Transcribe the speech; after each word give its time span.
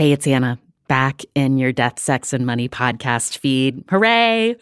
Hey, 0.00 0.12
it's 0.12 0.26
Anna, 0.26 0.58
back 0.88 1.20
in 1.34 1.58
your 1.58 1.72
Death, 1.72 1.98
Sex, 1.98 2.32
and 2.32 2.46
Money 2.46 2.70
podcast 2.70 3.36
feed. 3.36 3.84
Hooray! 3.90 4.56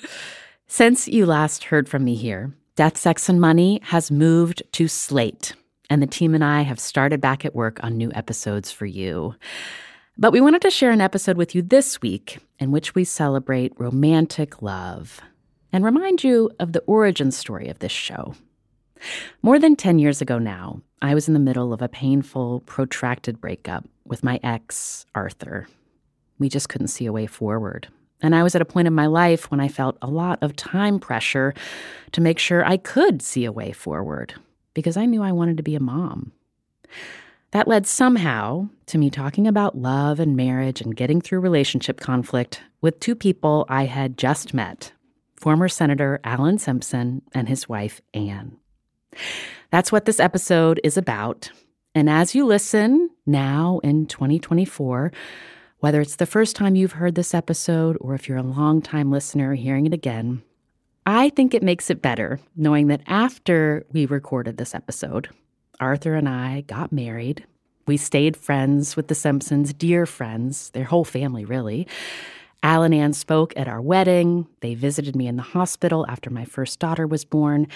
Since 0.67 1.07
you 1.07 1.27
last 1.27 1.63
heard 1.63 1.89
from 1.89 2.03
me 2.03 2.17
here, 2.17 2.53
Death, 2.75 2.97
Sex, 2.97 3.29
and 3.29 3.41
Money 3.41 3.79
has 3.85 4.11
moved 4.11 4.65
to 4.73 4.89
Slate, 4.89 5.55
and 5.89 6.03
the 6.03 6.09
team 6.09 6.35
and 6.35 6.43
I 6.43 6.63
have 6.63 6.81
started 6.81 7.21
back 7.21 7.45
at 7.45 7.55
work 7.55 7.79
on 7.85 7.97
new 7.97 8.11
episodes 8.17 8.73
for 8.73 8.85
you. 8.85 9.37
But 10.17 10.33
we 10.33 10.41
wanted 10.41 10.63
to 10.63 10.71
share 10.71 10.91
an 10.91 11.01
episode 11.01 11.37
with 11.37 11.55
you 11.55 11.63
this 11.63 12.03
week 12.03 12.39
in 12.59 12.73
which 12.73 12.97
we 12.97 13.05
celebrate 13.05 13.79
romantic 13.79 14.61
love 14.61 15.21
and 15.73 15.85
remind 15.85 16.25
you 16.25 16.51
of 16.59 16.73
the 16.73 16.81
origin 16.81 17.31
story 17.31 17.69
of 17.69 17.79
this 17.79 17.93
show. 17.93 18.35
More 19.43 19.59
than 19.59 19.77
10 19.77 19.99
years 19.99 20.21
ago 20.21 20.39
now, 20.39 20.81
I 21.01 21.15
was 21.15 21.29
in 21.29 21.35
the 21.35 21.41
middle 21.41 21.73
of 21.73 21.83
a 21.83 21.89
painful, 21.89 22.61
protracted 22.61 23.41
breakup 23.41 23.85
with 24.05 24.25
my 24.25 24.41
ex, 24.43 25.07
Arthur. 25.15 25.69
We 26.39 26.49
just 26.49 26.69
couldn't 26.69 26.89
see 26.89 27.07
a 27.07 27.13
way 27.13 27.27
forward. 27.27 27.89
And 28.21 28.35
I 28.35 28.43
was 28.43 28.55
at 28.55 28.63
a 28.63 28.67
point 28.67 28.89
in 28.89 28.95
my 28.95 29.07
life 29.07 29.51
when 29.51 29.61
I 29.61 29.69
felt 29.69 29.97
a 30.03 30.09
lot 30.09 30.43
of 30.43 30.57
time 30.57 30.99
pressure 30.99 31.55
to 32.13 32.21
make 32.21 32.39
sure 32.39 32.65
I 32.65 32.77
could 32.77 33.23
see 33.23 33.45
a 33.45 33.53
way 33.53 33.73
forward 33.73 34.35
because 34.75 34.97
I 34.97 35.07
knew 35.07 35.23
I 35.23 35.33
wanted 35.33 35.57
to 35.59 35.63
be 35.63 35.77
a 35.77 35.81
mom. 35.81 36.33
That 37.53 37.69
led 37.69 37.87
somehow 37.87 38.69
to 38.87 38.99
me 38.99 39.09
talking 39.09 39.47
about 39.47 39.79
love 39.79 40.21
and 40.21 40.37
marriage 40.37 40.81
and 40.81 40.97
getting 40.97 41.21
through 41.21 41.41
relationship 41.41 42.01
conflict 42.01 42.61
with 42.81 43.01
two 43.01 43.15
people 43.15 43.65
I 43.69 43.85
had 43.85 44.19
just 44.19 44.53
met 44.53 44.93
former 45.37 45.69
Senator 45.69 46.21
Alan 46.25 46.59
Simpson 46.59 47.23
and 47.33 47.49
his 47.49 47.69
wife, 47.69 48.01
Ann. 48.13 48.57
That's 49.71 49.93
what 49.93 50.05
this 50.05 50.21
episode 50.21 50.81
is 50.83 50.97
about. 50.97 51.51
And 51.95 52.09
as 52.09 52.35
you 52.35 52.47
listen 52.47 53.11
now 53.27 53.81
in 53.83 54.07
2024, 54.07 55.13
whether 55.81 56.01
it's 56.01 56.17
the 56.17 56.27
first 56.27 56.57
time 56.57 56.77
you've 56.77 56.93
heard 56.93 57.15
this 57.15 57.35
episode 57.35 57.97
or 58.01 58.15
if 58.15 58.29
you're 58.29 58.39
a 58.39 58.43
long-time 58.43 59.11
listener 59.11 59.55
hearing 59.55 59.87
it 59.87 59.95
again, 59.95 60.43
I 61.07 61.31
think 61.31 61.55
it 61.55 61.63
makes 61.63 61.91
it 61.91 62.03
better 62.03 62.41
knowing 62.57 62.89
that 62.89 63.01
after 63.07 63.87
we 63.93 64.05
recorded 64.07 64.57
this 64.57 64.75
episode, 64.75 65.29
Arthur 65.81 66.15
and 66.15 66.29
I 66.29 66.63
got 66.63 66.93
married. 66.93 67.47
We 67.87 67.97
stayed 67.97 68.37
friends 68.37 68.97
with 68.97 69.09
the 69.09 69.15
Simpsons, 69.15 69.73
dear 69.73 70.05
friends, 70.05 70.71
their 70.71 70.85
whole 70.85 71.05
family, 71.05 71.45
really. 71.45 71.87
Al 72.63 72.83
and 72.83 72.93
Ann 72.93 73.13
spoke 73.13 73.55
at 73.57 73.69
our 73.69 73.81
wedding. 73.81 74.47
They 74.61 74.75
visited 74.75 75.17
me 75.17 75.29
in 75.29 75.37
the 75.37 75.43
hospital 75.43 76.05
after 76.09 76.29
my 76.29 76.45
first 76.45 76.81
daughter 76.81 77.07
was 77.07 77.25
born. 77.25 77.69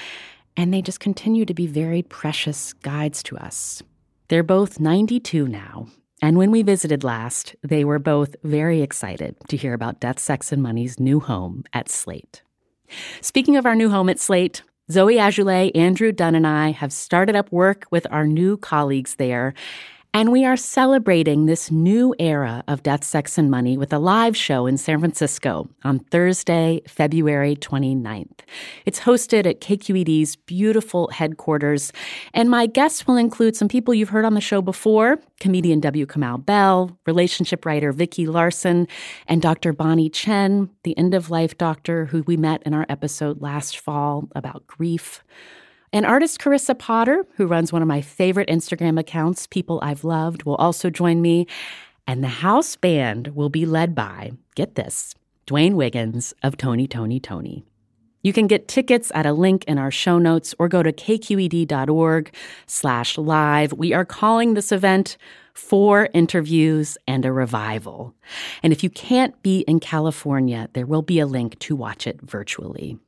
And 0.57 0.73
they 0.73 0.83
just 0.83 1.01
continue 1.01 1.45
to 1.45 1.55
be 1.55 1.67
very 1.67 2.03
precious 2.03 2.73
guides 2.73 3.23
to 3.25 3.37
us. 3.39 3.83
They're 4.29 4.43
both 4.43 4.81
92 4.81 5.49
now. 5.49 5.87
And 6.21 6.39
when 6.39 6.51
we 6.51 6.63
visited 6.63 7.03
last, 7.03 7.57
they 7.63 7.85
were 7.85 7.99
both 7.99 8.37
very 8.45 8.81
excited 8.81 9.37
to 9.49 9.57
hear 9.57 9.75
about 9.75 9.99
Death, 9.99 10.19
Sex, 10.19 10.53
and 10.53 10.63
Money's 10.63 11.01
new 11.01 11.19
home 11.19 11.65
at 11.73 11.89
Slate. 11.89 12.43
Speaking 13.21 13.57
of 13.57 13.67
our 13.67 13.75
new 13.75 13.91
home 13.91 14.09
at 14.09 14.21
Slate, 14.21 14.63
Zoe 14.91 15.17
Azoulay, 15.17 15.71
Andrew 15.75 16.13
Dunn, 16.13 16.35
and 16.35 16.47
I 16.47 16.71
have 16.71 16.93
started 16.93 17.35
up 17.35 17.51
work 17.51 17.87
with 17.91 18.07
our 18.11 18.27
new 18.27 18.57
colleagues 18.57 19.15
there, 19.15 19.55
and 20.15 20.31
we 20.31 20.45
are 20.45 20.59
celebrating 20.59 21.47
this 21.47 21.71
new 21.71 22.15
era 22.19 22.63
of 22.69 22.83
Death, 22.83 23.03
Sex, 23.03 23.39
and 23.39 23.51
Money 23.51 23.79
with 23.79 23.95
a 23.95 23.99
live 23.99 24.37
show 24.37 24.67
in 24.67 24.77
San 24.77 24.99
Francisco 24.99 25.71
on 25.85 26.01
Thursday, 26.01 26.83
February 26.87 27.57
29th. 27.57 28.41
It's 28.85 29.01
hosted 29.01 29.47
at 29.47 29.63
KQED's 29.63 30.37
beautiful 30.37 31.09
headquarters, 31.09 31.95
and 32.35 32.51
my 32.51 32.67
guests 32.67 33.07
will 33.07 33.17
include 33.17 33.57
some 33.57 33.69
people 33.69 33.95
you've 33.95 34.11
heard 34.11 34.27
on 34.27 34.35
the 34.35 34.41
show 34.43 34.61
before 34.61 35.19
comedian 35.41 35.81
W. 35.81 36.05
Kamau 36.05 36.45
Bell, 36.45 36.97
relationship 37.07 37.65
writer 37.65 37.91
Vicki 37.91 38.27
Larson, 38.27 38.87
and 39.27 39.41
Dr. 39.41 39.73
Bonnie 39.73 40.11
Chen, 40.11 40.69
the 40.83 40.97
end 40.99 41.15
of 41.15 41.31
life 41.31 41.57
doctor 41.57 42.05
who 42.07 42.23
we 42.25 42.37
met 42.37 42.63
in 42.65 42.75
our 42.75 42.85
episode 42.91 43.41
last 43.41 43.79
fall 43.79 44.29
about 44.35 44.67
grief. 44.67 45.25
And 45.95 46.07
artist 46.07 46.41
Carissa 46.41 46.79
Potter, 46.79 47.27
who 47.37 47.47
runs 47.47 47.71
one 47.71 47.83
of 47.83 47.89
my 47.89 48.01
favorite 48.01 48.49
Instagram 48.49 48.99
accounts, 48.99 49.47
People 49.47 49.79
I've 49.83 50.05
Loved, 50.05 50.45
will 50.45 50.55
also 50.55 50.89
join 50.89 51.21
me. 51.21 51.47
And 52.07 52.25
the 52.25 52.29
house 52.29 52.77
band 52.77 53.29
will 53.29 53.51
be 53.51 53.67
led 53.67 53.95
by, 53.95 54.33
get 54.55 54.75
this, 54.75 55.15
Dwayne 55.47 55.75
Wiggins 55.75 56.33
of 56.43 56.57
Tony, 56.57 56.87
Tony, 56.87 57.21
Tony. 57.21 57.65
You 58.23 58.33
can 58.33 58.47
get 58.47 58.69
tickets 58.69 59.13
at 59.15 59.27
a 59.27 59.33
link 59.33 59.65
in 59.65 59.79
our 59.79 59.91
show 59.91 60.19
notes 60.19 60.55
or 60.59 60.69
go 60.69 60.83
to 60.83 60.93
kqed.org 60.93 62.35
slash 62.67 63.19
live. 63.19 63.73
We 63.73 63.93
are 63.93 64.05
calling 64.05 64.55
this 64.55 64.73
event 64.73 65.19
Four 65.53 66.09
Interviews 66.15 66.97
and 67.07 67.27
a 67.27 67.33
Revival. 67.33 68.15
And 68.63 68.73
if 68.73 68.83
you 68.83 68.89
can't 68.89 69.41
be 69.43 69.61
in 69.61 69.81
California, 69.81 70.69
there 70.73 70.87
will 70.87 71.03
be 71.03 71.19
a 71.19 71.27
link 71.27 71.59
to 71.61 71.77
watch 71.77 72.07
it 72.07 72.23
virtually. 72.23 72.99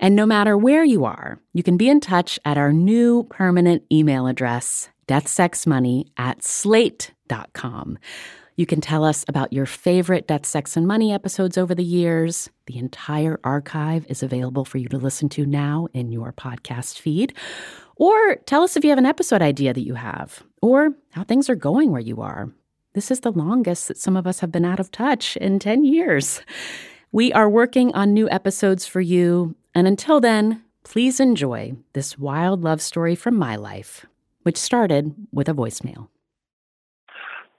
And 0.00 0.14
no 0.14 0.26
matter 0.26 0.56
where 0.56 0.84
you 0.84 1.04
are, 1.04 1.40
you 1.52 1.62
can 1.62 1.76
be 1.76 1.88
in 1.88 2.00
touch 2.00 2.38
at 2.44 2.58
our 2.58 2.72
new 2.72 3.24
permanent 3.24 3.84
email 3.90 4.26
address, 4.26 4.88
deathsexmoney 5.08 6.06
at 6.16 6.42
slate.com. 6.42 7.98
You 8.56 8.64
can 8.64 8.80
tell 8.80 9.04
us 9.04 9.24
about 9.28 9.52
your 9.52 9.66
favorite 9.66 10.26
Death, 10.26 10.46
Sex, 10.46 10.78
and 10.78 10.86
Money 10.86 11.12
episodes 11.12 11.58
over 11.58 11.74
the 11.74 11.84
years. 11.84 12.48
The 12.66 12.78
entire 12.78 13.38
archive 13.44 14.06
is 14.08 14.22
available 14.22 14.64
for 14.64 14.78
you 14.78 14.88
to 14.88 14.96
listen 14.96 15.28
to 15.30 15.44
now 15.44 15.88
in 15.92 16.10
your 16.10 16.32
podcast 16.32 16.98
feed. 16.98 17.34
Or 17.96 18.36
tell 18.46 18.62
us 18.62 18.76
if 18.76 18.82
you 18.82 18.90
have 18.90 18.98
an 18.98 19.06
episode 19.06 19.42
idea 19.42 19.74
that 19.74 19.84
you 19.84 19.94
have, 19.94 20.42
or 20.62 20.92
how 21.12 21.24
things 21.24 21.50
are 21.50 21.54
going 21.54 21.92
where 21.92 22.00
you 22.00 22.22
are. 22.22 22.50
This 22.94 23.10
is 23.10 23.20
the 23.20 23.32
longest 23.32 23.88
that 23.88 23.98
some 23.98 24.16
of 24.16 24.26
us 24.26 24.40
have 24.40 24.50
been 24.50 24.64
out 24.64 24.80
of 24.80 24.90
touch 24.90 25.36
in 25.36 25.58
10 25.58 25.84
years. 25.84 26.40
We 27.16 27.32
are 27.32 27.48
working 27.48 27.94
on 27.94 28.12
new 28.12 28.28
episodes 28.28 28.86
for 28.86 29.00
you, 29.00 29.54
and 29.74 29.86
until 29.86 30.20
then, 30.20 30.62
please 30.84 31.18
enjoy 31.18 31.72
this 31.94 32.18
wild 32.18 32.62
love 32.62 32.82
story 32.82 33.14
from 33.14 33.36
my 33.36 33.56
life, 33.56 34.04
which 34.42 34.58
started 34.58 35.14
with 35.32 35.48
a 35.48 35.54
voicemail. 35.54 36.08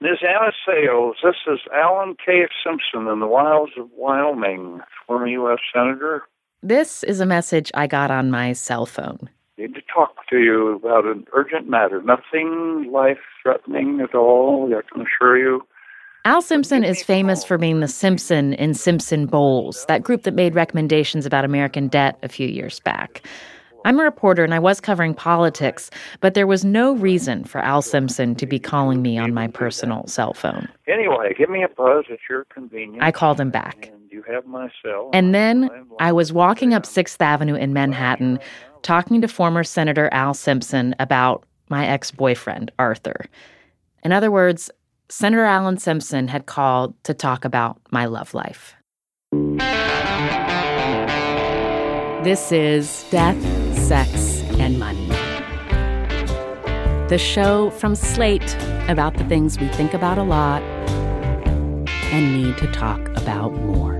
Ms. 0.00 0.18
Anna 0.22 0.52
Sales, 0.64 1.16
this 1.24 1.34
is 1.48 1.58
Alan 1.74 2.14
K. 2.24 2.46
Simpson 2.64 3.08
in 3.12 3.18
the 3.18 3.26
wilds 3.26 3.72
of 3.76 3.90
Wyoming, 3.96 4.80
former 5.08 5.26
U.S. 5.26 5.58
Senator. 5.74 6.22
This 6.62 7.02
is 7.02 7.18
a 7.18 7.26
message 7.26 7.72
I 7.74 7.88
got 7.88 8.12
on 8.12 8.30
my 8.30 8.52
cell 8.52 8.86
phone. 8.86 9.28
I 9.58 9.62
Need 9.62 9.74
to 9.74 9.82
talk 9.92 10.14
to 10.30 10.38
you 10.38 10.76
about 10.76 11.04
an 11.04 11.26
urgent 11.32 11.68
matter. 11.68 12.00
Nothing 12.00 12.92
life 12.92 13.18
threatening 13.42 14.00
at 14.02 14.14
all, 14.14 14.72
I 14.72 14.82
can 14.88 15.04
assure 15.04 15.36
you. 15.36 15.66
Al 16.24 16.42
Simpson 16.42 16.84
is 16.84 17.02
famous 17.02 17.44
for 17.44 17.56
being 17.56 17.80
the 17.80 17.88
Simpson 17.88 18.52
in 18.54 18.74
Simpson 18.74 19.26
Bowles, 19.26 19.84
that 19.86 20.02
group 20.02 20.24
that 20.24 20.34
made 20.34 20.54
recommendations 20.54 21.24
about 21.24 21.44
American 21.44 21.88
debt 21.88 22.18
a 22.22 22.28
few 22.28 22.48
years 22.48 22.80
back. 22.80 23.22
I'm 23.84 24.00
a 24.00 24.02
reporter 24.02 24.42
and 24.42 24.52
I 24.52 24.58
was 24.58 24.80
covering 24.80 25.14
politics, 25.14 25.88
but 26.20 26.34
there 26.34 26.46
was 26.46 26.64
no 26.64 26.96
reason 26.96 27.44
for 27.44 27.60
Al 27.60 27.80
Simpson 27.80 28.34
to 28.34 28.46
be 28.46 28.58
calling 28.58 29.00
me 29.00 29.16
on 29.16 29.32
my 29.32 29.46
personal 29.46 30.06
cell 30.08 30.34
phone. 30.34 30.68
Anyway, 30.88 31.32
give 31.38 31.48
me 31.48 31.62
a 31.62 31.68
buzz 31.68 32.04
at 32.10 32.18
your 32.28 32.44
convenience. 32.46 32.98
I 33.00 33.12
called 33.12 33.40
him 33.40 33.50
back. 33.50 33.86
And 33.86 34.10
you 34.10 34.22
have 34.28 34.44
my 34.46 34.68
cell. 34.84 35.10
And 35.12 35.34
then 35.34 35.70
I 36.00 36.12
was 36.12 36.32
walking 36.32 36.74
up 36.74 36.82
6th 36.82 37.20
Avenue 37.20 37.54
in 37.54 37.72
Manhattan 37.72 38.40
talking 38.82 39.20
to 39.20 39.28
former 39.28 39.62
Senator 39.62 40.08
Al 40.12 40.34
Simpson 40.34 40.94
about 40.98 41.44
my 41.68 41.86
ex 41.86 42.10
boyfriend, 42.10 42.72
Arthur. 42.78 43.26
In 44.02 44.12
other 44.12 44.30
words, 44.30 44.70
Senator 45.10 45.44
Alan 45.44 45.78
Simpson 45.78 46.28
had 46.28 46.44
called 46.44 46.94
to 47.04 47.14
talk 47.14 47.46
about 47.46 47.80
my 47.90 48.04
love 48.04 48.34
life. 48.34 48.74
This 52.24 52.52
is 52.52 53.06
Death, 53.10 53.40
Sex, 53.74 54.42
and 54.58 54.78
Money. 54.78 55.08
The 57.08 57.16
show 57.18 57.70
from 57.70 57.94
Slate 57.94 58.54
about 58.88 59.16
the 59.16 59.24
things 59.24 59.58
we 59.58 59.68
think 59.68 59.94
about 59.94 60.18
a 60.18 60.24
lot 60.24 60.62
and 62.12 62.42
need 62.42 62.58
to 62.58 62.70
talk 62.70 63.00
about 63.16 63.54
more. 63.54 63.94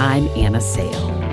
I'm 0.00 0.26
Anna 0.30 0.60
Sale. 0.60 1.25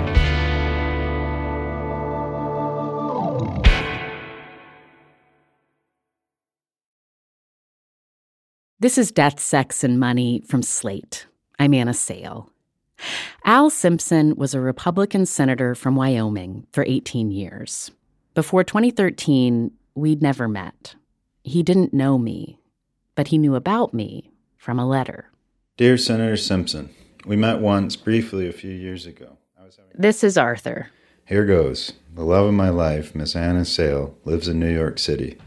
This 8.84 8.98
is 8.98 9.10
Death, 9.10 9.40
Sex, 9.40 9.82
and 9.82 9.98
Money 9.98 10.42
from 10.46 10.62
Slate. 10.62 11.24
I'm 11.58 11.72
Anna 11.72 11.94
Sale. 11.94 12.50
Al 13.46 13.70
Simpson 13.70 14.36
was 14.36 14.52
a 14.52 14.60
Republican 14.60 15.24
senator 15.24 15.74
from 15.74 15.96
Wyoming 15.96 16.66
for 16.70 16.84
18 16.86 17.30
years. 17.30 17.90
Before 18.34 18.62
2013, 18.62 19.70
we'd 19.94 20.20
never 20.20 20.48
met. 20.48 20.96
He 21.42 21.62
didn't 21.62 21.94
know 21.94 22.18
me, 22.18 22.58
but 23.14 23.28
he 23.28 23.38
knew 23.38 23.54
about 23.54 23.94
me 23.94 24.30
from 24.58 24.78
a 24.78 24.86
letter. 24.86 25.30
Dear 25.78 25.96
Senator 25.96 26.36
Simpson, 26.36 26.90
we 27.24 27.36
met 27.36 27.60
once 27.60 27.96
briefly 27.96 28.46
a 28.46 28.52
few 28.52 28.72
years 28.72 29.06
ago. 29.06 29.38
This 29.94 30.22
is 30.22 30.36
Arthur. 30.36 30.90
Here 31.24 31.46
goes. 31.46 31.94
The 32.14 32.22
love 32.22 32.48
of 32.48 32.52
my 32.52 32.68
life, 32.68 33.14
Miss 33.14 33.34
Anna 33.34 33.64
Sale, 33.64 34.14
lives 34.26 34.46
in 34.46 34.60
New 34.60 34.70
York 34.70 34.98
City. 34.98 35.38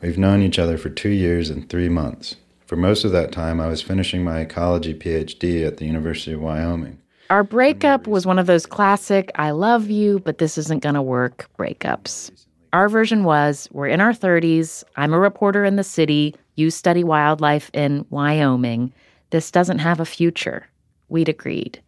We've 0.00 0.16
known 0.16 0.40
each 0.40 0.60
other 0.60 0.78
for 0.78 0.88
two 0.88 1.08
years 1.08 1.50
and 1.50 1.68
three 1.68 1.88
months. 1.88 2.36
For 2.70 2.76
most 2.76 3.04
of 3.04 3.10
that 3.10 3.32
time, 3.32 3.60
I 3.60 3.66
was 3.66 3.82
finishing 3.82 4.22
my 4.22 4.38
ecology 4.38 4.94
PhD 4.94 5.66
at 5.66 5.78
the 5.78 5.86
University 5.86 6.34
of 6.34 6.40
Wyoming. 6.40 7.00
Our 7.28 7.42
breakup 7.42 8.06
was 8.06 8.26
one 8.26 8.38
of 8.38 8.46
those 8.46 8.64
classic, 8.64 9.32
I 9.34 9.50
love 9.50 9.90
you, 9.90 10.20
but 10.20 10.38
this 10.38 10.56
isn't 10.56 10.80
going 10.80 10.94
to 10.94 11.02
work 11.02 11.50
breakups. 11.58 12.30
Our 12.72 12.88
version 12.88 13.24
was 13.24 13.68
we're 13.72 13.88
in 13.88 14.00
our 14.00 14.12
30s, 14.12 14.84
I'm 14.94 15.12
a 15.12 15.18
reporter 15.18 15.64
in 15.64 15.74
the 15.74 15.82
city, 15.82 16.36
you 16.54 16.70
study 16.70 17.02
wildlife 17.02 17.72
in 17.74 18.06
Wyoming. 18.08 18.92
This 19.30 19.50
doesn't 19.50 19.80
have 19.80 19.98
a 19.98 20.04
future. 20.04 20.64
We'd 21.08 21.28
agreed. 21.28 21.82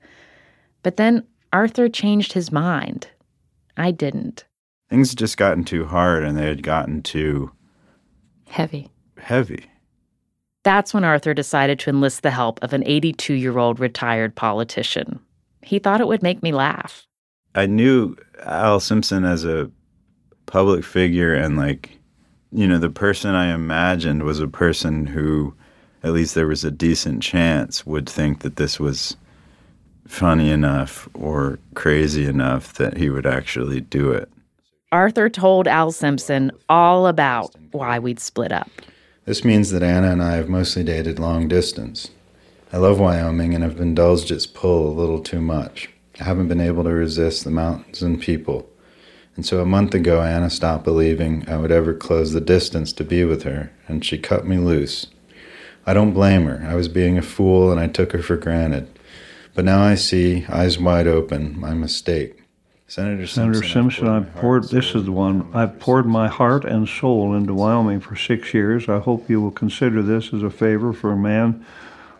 But 0.82 0.96
then 0.96 1.24
Arthur 1.52 1.88
changed 1.88 2.32
his 2.32 2.50
mind. 2.50 3.06
I 3.76 3.92
didn't. 3.92 4.46
Things 4.90 5.10
had 5.10 5.18
just 5.18 5.36
gotten 5.36 5.62
too 5.62 5.84
hard 5.84 6.24
and 6.24 6.36
they 6.36 6.46
had 6.46 6.64
gotten 6.64 7.02
too 7.02 7.52
Heavy. 8.48 8.90
heavy. 9.16 9.66
That's 10.64 10.94
when 10.94 11.04
Arthur 11.04 11.34
decided 11.34 11.78
to 11.80 11.90
enlist 11.90 12.22
the 12.22 12.30
help 12.30 12.62
of 12.62 12.72
an 12.72 12.84
82 12.86 13.34
year 13.34 13.58
old 13.58 13.80
retired 13.80 14.34
politician. 14.34 15.18
He 15.62 15.78
thought 15.78 16.00
it 16.00 16.06
would 16.06 16.22
make 16.22 16.42
me 16.42 16.52
laugh. 16.52 17.06
I 17.54 17.66
knew 17.66 18.16
Al 18.44 18.80
Simpson 18.80 19.24
as 19.24 19.44
a 19.44 19.70
public 20.46 20.84
figure 20.84 21.34
and 21.34 21.56
like 21.56 21.98
you 22.50 22.66
know 22.66 22.78
the 22.78 22.90
person 22.90 23.34
I 23.34 23.54
imagined 23.54 24.22
was 24.24 24.40
a 24.40 24.48
person 24.48 25.06
who 25.06 25.54
at 26.02 26.12
least 26.12 26.34
there 26.34 26.46
was 26.46 26.64
a 26.64 26.70
decent 26.70 27.22
chance 27.22 27.86
would 27.86 28.08
think 28.08 28.40
that 28.40 28.56
this 28.56 28.78
was 28.78 29.16
funny 30.06 30.50
enough 30.50 31.08
or 31.14 31.58
crazy 31.74 32.26
enough 32.26 32.74
that 32.74 32.96
he 32.96 33.08
would 33.08 33.26
actually 33.26 33.80
do 33.80 34.10
it. 34.10 34.28
Arthur 34.90 35.30
told 35.30 35.66
Al 35.66 35.90
Simpson 35.92 36.50
all 36.68 37.06
about 37.06 37.54
why 37.70 37.98
we'd 37.98 38.20
split 38.20 38.52
up. 38.52 38.68
This 39.24 39.44
means 39.44 39.70
that 39.70 39.84
Anna 39.84 40.10
and 40.10 40.22
I 40.22 40.32
have 40.34 40.48
mostly 40.48 40.82
dated 40.82 41.20
long 41.20 41.46
distance. 41.46 42.10
I 42.72 42.78
love 42.78 42.98
Wyoming 42.98 43.54
and 43.54 43.62
have 43.62 43.80
indulged 43.80 44.32
its 44.32 44.46
pull 44.46 44.88
a 44.88 44.98
little 44.98 45.20
too 45.20 45.40
much. 45.40 45.90
I 46.18 46.24
haven't 46.24 46.48
been 46.48 46.60
able 46.60 46.82
to 46.82 46.90
resist 46.90 47.44
the 47.44 47.50
mountains 47.50 48.02
and 48.02 48.20
people. 48.20 48.68
And 49.36 49.46
so 49.46 49.60
a 49.60 49.64
month 49.64 49.94
ago, 49.94 50.20
Anna 50.20 50.50
stopped 50.50 50.82
believing 50.82 51.48
I 51.48 51.56
would 51.56 51.70
ever 51.70 51.94
close 51.94 52.32
the 52.32 52.40
distance 52.40 52.92
to 52.94 53.04
be 53.04 53.22
with 53.22 53.44
her, 53.44 53.70
and 53.86 54.04
she 54.04 54.18
cut 54.18 54.44
me 54.44 54.58
loose. 54.58 55.06
I 55.86 55.94
don't 55.94 56.14
blame 56.14 56.46
her. 56.46 56.66
I 56.68 56.74
was 56.74 56.88
being 56.88 57.16
a 57.16 57.22
fool 57.22 57.70
and 57.70 57.78
I 57.78 57.86
took 57.86 58.10
her 58.12 58.22
for 58.22 58.36
granted. 58.36 58.88
But 59.54 59.64
now 59.64 59.82
I 59.82 59.94
see, 59.94 60.46
eyes 60.48 60.80
wide 60.80 61.06
open, 61.06 61.58
my 61.58 61.74
mistake. 61.74 62.41
Senator 62.92 63.26
Simpson, 63.26 63.54
Senator 63.54 63.68
Simpson, 63.72 64.06
I've 64.06 64.26
I've 64.26 64.32
poured 64.34 64.64
poured, 64.64 64.64
this 64.64 64.94
is 64.94 65.06
the 65.06 65.12
one, 65.12 65.48
I've 65.54 65.80
poured 65.80 66.04
my 66.04 66.28
heart 66.28 66.66
and 66.66 66.86
soul 66.86 67.34
into 67.34 67.54
Wyoming 67.54 68.00
for 68.00 68.16
six 68.16 68.52
years. 68.52 68.86
I 68.86 68.98
hope 68.98 69.30
you 69.30 69.40
will 69.40 69.50
consider 69.50 70.02
this 70.02 70.34
as 70.34 70.42
a 70.42 70.50
favor 70.50 70.92
for 70.92 71.12
a 71.12 71.16
man 71.16 71.64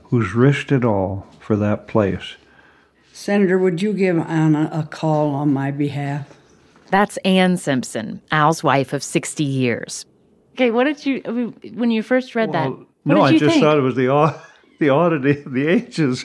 who's 0.04 0.32
risked 0.34 0.72
it 0.72 0.82
all 0.82 1.26
for 1.40 1.56
that 1.56 1.88
place. 1.88 2.36
Senator, 3.12 3.58
would 3.58 3.82
you 3.82 3.92
give 3.92 4.16
Anna 4.16 4.70
a 4.72 4.84
call 4.84 5.34
on 5.34 5.52
my 5.52 5.70
behalf? 5.72 6.26
That's 6.88 7.18
Ann 7.18 7.58
Simpson, 7.58 8.22
Al's 8.30 8.64
wife 8.64 8.94
of 8.94 9.02
60 9.02 9.44
years. 9.44 10.06
Okay, 10.54 10.70
what 10.70 10.84
did 10.84 11.04
you, 11.04 11.54
when 11.75 11.90
you 11.90 12.02
first 12.02 12.34
read 12.34 12.50
that? 12.52 12.70
Well, 12.70 12.86
What 13.02 13.14
no, 13.16 13.26
did 13.26 13.34
I 13.34 13.38
just 13.38 13.52
think? 13.52 13.62
thought 13.62 13.76
it 13.76 13.82
was 13.82 13.94
the 13.94 14.08
odd, 14.08 14.40
the 14.80 14.88
oddity 14.88 15.42
of 15.42 15.52
the 15.52 15.66
ages. 15.66 16.25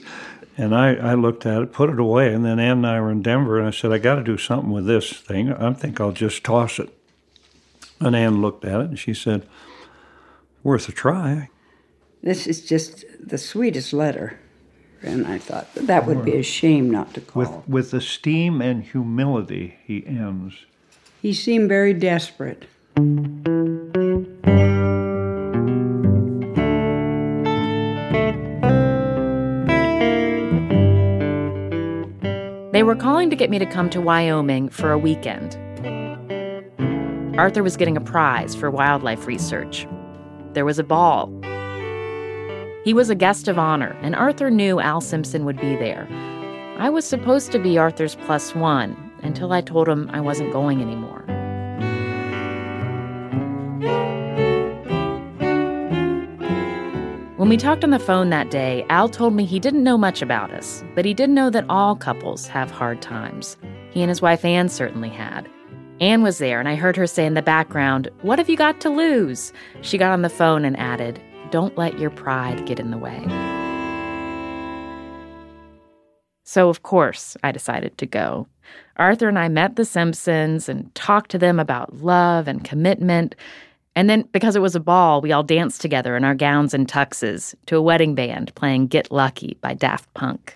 And 0.60 0.74
I, 0.74 0.96
I 0.96 1.14
looked 1.14 1.46
at 1.46 1.62
it, 1.62 1.72
put 1.72 1.92
it 1.92 2.00
away, 2.00 2.34
and 2.34 2.44
then 2.44 2.60
Ann 2.60 2.78
and 2.78 2.88
I 2.88 3.00
were 3.00 3.12
in 3.12 3.22
Denver, 3.22 3.60
and 3.60 3.68
I 3.68 3.72
said, 3.72 3.92
I 3.92 4.00
got 4.00 4.16
to 4.16 4.24
do 4.24 4.38
something 4.38 4.72
with 4.72 4.88
this 4.88 5.14
thing. 5.14 5.54
I 5.54 5.72
think 5.74 6.02
I'll 6.02 6.12
just 6.12 6.44
toss 6.44 6.80
it. 6.80 6.90
And 8.00 8.16
Ann 8.16 8.42
looked 8.42 8.66
at 8.66 8.82
it, 8.82 8.90
and 8.90 9.00
she 9.00 9.14
said, 9.14 9.48
worth 10.64 10.90
a 10.90 10.92
try. 10.92 11.50
This 12.24 12.48
is 12.48 12.66
just 12.66 13.06
the 13.20 13.38
sweetest 13.38 13.94
letter. 13.94 14.40
And 15.04 15.28
I 15.28 15.38
thought 15.38 15.74
that 15.76 16.08
would 16.08 16.26
be 16.26 16.36
a 16.38 16.44
shame 16.44 16.90
not 16.90 17.14
to 17.14 17.22
call. 17.22 17.64
With, 17.68 17.70
with 17.70 17.94
esteem 17.94 18.62
and 18.62 18.84
humility, 18.84 19.78
he 19.86 20.06
ends. 20.08 20.66
He 21.22 21.34
seemed 21.34 21.70
very 21.70 21.94
desperate. 21.94 22.66
They 32.78 32.84
were 32.84 32.96
calling 32.96 33.32
to 33.32 33.36
get 33.36 33.50
me 33.50 33.58
to 33.58 33.66
come 33.66 33.90
to 33.90 34.00
Wyoming 34.00 34.70
for 34.70 34.92
a 34.92 35.00
weekend. 35.00 35.58
Arthur 37.36 37.64
was 37.64 37.76
getting 37.76 37.98
a 37.98 38.02
prize 38.02 38.56
for 38.56 38.70
wildlife 38.70 39.26
research. 39.26 39.88
There 40.54 40.64
was 40.64 40.78
a 40.78 40.84
ball. 40.84 41.26
He 42.84 42.94
was 42.94 43.10
a 43.10 43.16
guest 43.16 43.48
of 43.48 43.58
honor, 43.58 43.98
and 44.04 44.14
Arthur 44.14 44.52
knew 44.52 44.80
Al 44.80 45.02
Simpson 45.02 45.44
would 45.44 45.60
be 45.60 45.76
there. 45.76 46.08
I 46.78 46.92
was 46.92 47.04
supposed 47.04 47.52
to 47.54 47.58
be 47.58 47.80
Arthur's 47.80 48.14
plus 48.14 48.54
one 48.54 48.96
until 49.24 49.54
I 49.54 49.62
told 49.62 49.90
him 49.90 50.08
I 50.14 50.22
wasn't 50.22 50.54
going 50.54 50.80
anymore. 50.80 51.26
When 57.48 57.52
we 57.52 57.56
talked 57.56 57.86
on 57.86 57.92
the 57.92 57.98
phone 57.98 58.30
that 58.32 58.52
day, 58.52 58.86
Al 58.90 59.08
told 59.08 59.34
me 59.34 59.46
he 59.46 59.58
didn't 59.58 59.86
know 59.86 59.98
much 59.98 60.22
about 60.22 60.52
us, 60.52 60.84
but 60.96 61.06
he 61.06 61.14
did 61.14 61.30
know 61.30 61.50
that 61.50 61.66
all 61.70 61.96
couples 61.96 62.46
have 62.48 62.70
hard 62.70 63.02
times. 63.02 63.56
He 63.90 64.02
and 64.02 64.10
his 64.10 64.22
wife 64.22 64.44
Ann 64.44 64.68
certainly 64.68 65.08
had. 65.08 65.48
Ann 66.02 66.24
was 66.24 66.40
there, 66.40 66.60
and 66.60 66.68
I 66.68 66.76
heard 66.76 66.98
her 66.98 67.08
say 67.08 67.26
in 67.26 67.36
the 67.36 67.42
background, 67.42 68.10
What 68.22 68.38
have 68.38 68.50
you 68.50 68.58
got 68.58 68.82
to 68.82 68.90
lose? 68.90 69.54
She 69.80 69.98
got 69.98 70.12
on 70.12 70.24
the 70.24 70.30
phone 70.30 70.66
and 70.66 70.78
added, 70.78 71.22
Don't 71.50 71.78
let 71.78 71.98
your 71.98 72.10
pride 72.10 72.66
get 72.66 72.82
in 72.82 72.92
the 72.92 72.98
way. 72.98 73.24
So, 76.44 76.68
of 76.68 76.84
course, 76.84 77.38
I 77.46 77.54
decided 77.54 77.98
to 77.98 78.06
go. 78.06 78.48
Arthur 78.98 79.30
and 79.30 79.40
I 79.40 79.48
met 79.48 79.78
the 79.78 79.86
Simpsons 79.86 80.68
and 80.68 80.94
talked 80.96 81.32
to 81.32 81.38
them 81.38 81.62
about 81.62 82.02
love 82.02 82.50
and 82.50 82.64
commitment. 82.66 83.36
And 83.98 84.08
then, 84.08 84.30
because 84.32 84.56
it 84.56 84.62
was 84.62 84.76
a 84.76 84.80
ball, 84.80 85.22
we 85.22 85.32
all 85.32 85.42
danced 85.42 85.82
together 85.82 86.16
in 86.16 86.24
our 86.24 86.36
gowns 86.36 86.76
and 86.76 86.88
tuxes 86.88 87.56
to 87.66 87.78
a 87.78 87.82
wedding 87.82 88.14
band 88.14 88.54
playing 88.54 88.86
Get 88.86 89.12
Lucky 89.12 89.58
by 89.60 89.74
Daft 89.74 90.14
Punk. 90.14 90.56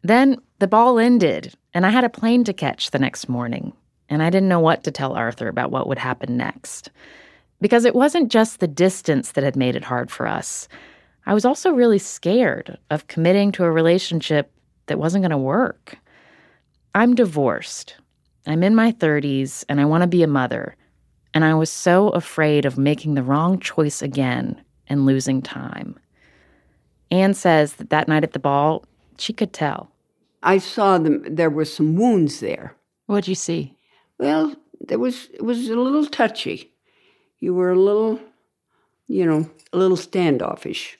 Then 0.00 0.40
the 0.60 0.66
ball 0.66 0.98
ended, 0.98 1.52
and 1.74 1.84
I 1.84 1.90
had 1.90 2.04
a 2.04 2.08
plane 2.08 2.42
to 2.44 2.54
catch 2.54 2.90
the 2.90 2.98
next 2.98 3.28
morning, 3.28 3.74
and 4.08 4.22
I 4.22 4.30
didn't 4.30 4.48
know 4.48 4.60
what 4.60 4.82
to 4.84 4.90
tell 4.90 5.12
Arthur 5.12 5.46
about 5.46 5.70
what 5.70 5.88
would 5.88 5.98
happen 5.98 6.38
next. 6.38 6.90
Because 7.60 7.84
it 7.84 7.94
wasn't 7.94 8.32
just 8.32 8.60
the 8.60 8.66
distance 8.66 9.32
that 9.32 9.44
had 9.44 9.56
made 9.56 9.76
it 9.76 9.84
hard 9.84 10.10
for 10.10 10.26
us. 10.26 10.66
I 11.26 11.34
was 11.34 11.44
also 11.44 11.72
really 11.72 11.98
scared 11.98 12.78
of 12.88 13.08
committing 13.08 13.52
to 13.52 13.64
a 13.64 13.70
relationship 13.70 14.50
that 14.86 14.98
wasn't 14.98 15.20
going 15.20 15.32
to 15.32 15.36
work. 15.36 15.98
I'm 16.94 17.14
divorced. 17.14 17.96
I'm 18.46 18.62
in 18.62 18.74
my 18.74 18.90
30s, 18.90 19.66
and 19.68 19.82
I 19.82 19.84
want 19.84 20.00
to 20.00 20.06
be 20.06 20.22
a 20.22 20.26
mother. 20.26 20.76
And 21.32 21.44
I 21.44 21.54
was 21.54 21.70
so 21.70 22.08
afraid 22.10 22.64
of 22.64 22.76
making 22.76 23.14
the 23.14 23.22
wrong 23.22 23.60
choice 23.60 24.02
again 24.02 24.62
and 24.88 25.06
losing 25.06 25.40
time. 25.40 25.98
Ann 27.10 27.34
says 27.34 27.74
that 27.74 27.90
that 27.90 28.08
night 28.08 28.24
at 28.24 28.32
the 28.32 28.38
ball, 28.38 28.84
she 29.18 29.32
could 29.32 29.52
tell. 29.52 29.90
I 30.42 30.58
saw 30.58 30.98
them. 30.98 31.22
There 31.28 31.50
were 31.50 31.64
some 31.64 31.96
wounds 31.96 32.40
there. 32.40 32.74
What'd 33.06 33.28
you 33.28 33.34
see? 33.34 33.76
Well, 34.18 34.54
there 34.80 34.98
was 34.98 35.28
it 35.34 35.42
was 35.42 35.68
a 35.68 35.76
little 35.76 36.06
touchy. 36.06 36.72
You 37.38 37.54
were 37.54 37.72
a 37.72 37.78
little, 37.78 38.20
you 39.08 39.26
know, 39.26 39.50
a 39.72 39.78
little 39.78 39.96
standoffish. 39.96 40.98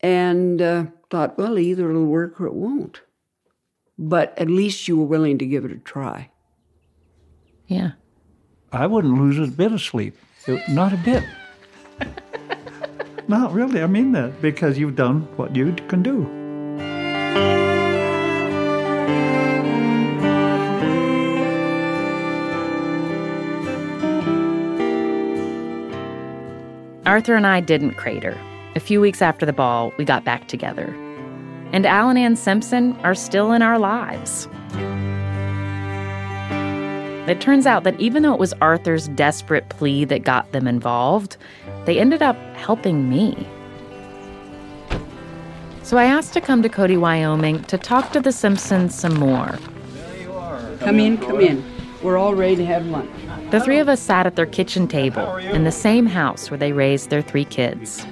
And 0.00 0.60
uh, 0.62 0.86
thought, 1.10 1.38
well, 1.38 1.58
either 1.58 1.90
it'll 1.90 2.04
work 2.04 2.40
or 2.40 2.46
it 2.46 2.54
won't. 2.54 3.00
But 3.98 4.38
at 4.38 4.48
least 4.48 4.86
you 4.86 4.96
were 4.96 5.06
willing 5.06 5.38
to 5.38 5.46
give 5.46 5.64
it 5.64 5.72
a 5.72 5.78
try. 5.78 6.30
Yeah. 7.68 7.92
I 8.72 8.86
wouldn't 8.86 9.18
lose 9.18 9.38
a 9.38 9.50
bit 9.50 9.72
of 9.72 9.80
sleep. 9.80 10.16
It- 10.46 10.68
Not 10.68 10.92
a 10.92 10.96
bit. 10.98 11.24
Not 13.28 13.52
really. 13.52 13.82
I 13.82 13.86
mean 13.86 14.12
that 14.12 14.40
because 14.40 14.78
you've 14.78 14.96
done 14.96 15.22
what 15.36 15.54
you 15.56 15.74
can 15.88 16.02
do. 16.02 16.24
Arthur 27.06 27.36
and 27.36 27.46
I 27.46 27.60
didn't 27.60 27.92
crater. 27.94 28.36
A 28.74 28.80
few 28.80 29.00
weeks 29.00 29.22
after 29.22 29.46
the 29.46 29.52
ball, 29.52 29.92
we 29.96 30.04
got 30.04 30.24
back 30.24 30.48
together. 30.48 30.88
And 31.72 31.86
Al 31.86 32.08
and 32.10 32.18
Ann 32.18 32.34
Simpson 32.36 32.96
are 33.04 33.14
still 33.14 33.52
in 33.52 33.62
our 33.62 33.78
lives. 33.78 34.48
It 37.26 37.40
turns 37.40 37.66
out 37.66 37.82
that 37.84 37.98
even 38.00 38.22
though 38.22 38.32
it 38.32 38.38
was 38.38 38.52
Arthur's 38.60 39.08
desperate 39.08 39.68
plea 39.68 40.04
that 40.04 40.22
got 40.22 40.52
them 40.52 40.68
involved, 40.68 41.36
they 41.84 41.98
ended 41.98 42.22
up 42.22 42.36
helping 42.54 43.08
me. 43.08 43.46
So 45.82 45.96
I 45.96 46.04
asked 46.04 46.32
to 46.34 46.40
come 46.40 46.62
to 46.62 46.68
Cody, 46.68 46.96
Wyoming 46.96 47.62
to 47.64 47.78
talk 47.78 48.12
to 48.12 48.20
the 48.20 48.32
Simpsons 48.32 48.94
some 48.94 49.14
more. 49.14 49.58
Come 50.80 51.00
in, 51.00 51.18
come 51.18 51.40
in. 51.40 51.64
We're 52.02 52.16
all 52.16 52.34
ready 52.34 52.56
to 52.56 52.66
have 52.66 52.86
lunch. 52.86 53.10
The 53.50 53.60
three 53.60 53.78
of 53.78 53.88
us 53.88 54.00
sat 54.00 54.26
at 54.26 54.36
their 54.36 54.46
kitchen 54.46 54.86
table 54.86 55.36
in 55.36 55.64
the 55.64 55.72
same 55.72 56.06
house 56.06 56.50
where 56.50 56.58
they 56.58 56.72
raised 56.72 57.10
their 57.10 57.22
three 57.22 57.44
kids. 57.44 58.04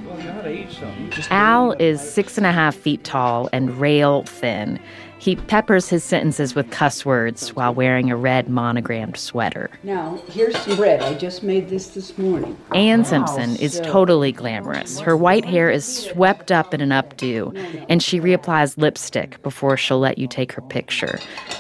Al 1.30 1.72
is 1.72 2.00
six 2.00 2.36
and 2.36 2.46
a 2.46 2.52
half 2.52 2.74
feet 2.74 3.04
tall 3.04 3.48
and 3.52 3.78
rail 3.78 4.22
thin. 4.24 4.78
He 5.18 5.36
peppers 5.36 5.88
his 5.88 6.04
sentences 6.04 6.54
with 6.54 6.70
cuss 6.70 7.06
words 7.06 7.54
while 7.54 7.72
wearing 7.72 8.10
a 8.10 8.16
red 8.16 8.50
monogrammed 8.50 9.16
sweater. 9.16 9.70
Now, 9.82 10.20
here's 10.28 10.54
some 10.58 10.76
bread. 10.76 11.00
I 11.00 11.14
just 11.14 11.42
made 11.42 11.70
this 11.70 11.88
this 11.88 12.18
morning. 12.18 12.58
Ann 12.74 13.06
Simpson 13.06 13.56
is 13.56 13.80
totally 13.84 14.32
glamorous. 14.32 15.00
Her 15.00 15.16
white 15.16 15.46
hair 15.46 15.70
is 15.70 15.86
swept 15.86 16.52
up 16.52 16.74
in 16.74 16.82
an 16.82 16.90
updo, 16.90 17.56
and 17.88 18.02
she 18.02 18.20
reapplies 18.20 18.76
lipstick 18.76 19.42
before 19.42 19.78
she'll 19.78 19.98
let 19.98 20.18
you 20.18 20.28
take 20.28 20.52
her 20.52 20.62
picture. 20.62 21.18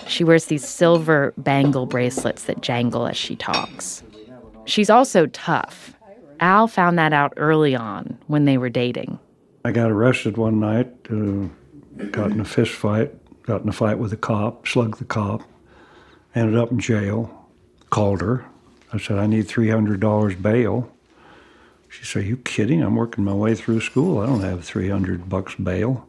She 0.08 0.24
wears 0.24 0.46
these 0.46 0.68
silver 0.68 1.32
bangle 1.38 1.86
bracelets 1.86 2.42
that 2.44 2.60
jangle 2.60 3.06
as 3.06 3.16
she 3.16 3.34
talks. 3.34 4.02
She's 4.66 4.90
also 4.90 5.24
tough. 5.26 5.93
Al 6.40 6.66
found 6.66 6.98
that 6.98 7.12
out 7.12 7.32
early 7.36 7.74
on 7.74 8.18
when 8.26 8.44
they 8.44 8.58
were 8.58 8.68
dating. 8.68 9.18
I 9.64 9.72
got 9.72 9.90
arrested 9.90 10.36
one 10.36 10.60
night, 10.60 10.92
uh, 11.10 11.48
got 12.10 12.30
in 12.30 12.40
a 12.40 12.44
fist 12.44 12.72
fight, 12.72 13.12
got 13.44 13.62
in 13.62 13.68
a 13.68 13.72
fight 13.72 13.98
with 13.98 14.12
a 14.12 14.16
cop, 14.16 14.66
slugged 14.66 14.98
the 14.98 15.04
cop, 15.04 15.42
ended 16.34 16.56
up 16.56 16.70
in 16.70 16.78
jail, 16.78 17.48
called 17.90 18.20
her. 18.20 18.44
I 18.92 18.98
said, 18.98 19.18
I 19.18 19.26
need 19.26 19.46
$300 19.46 20.42
bail. 20.42 20.90
She 21.88 22.04
said, 22.04 22.22
Are 22.22 22.26
you 22.26 22.36
kidding? 22.36 22.82
I'm 22.82 22.96
working 22.96 23.24
my 23.24 23.32
way 23.32 23.54
through 23.54 23.80
school. 23.80 24.20
I 24.20 24.26
don't 24.26 24.42
have 24.42 24.64
300 24.64 25.28
bucks 25.28 25.54
bail. 25.54 26.06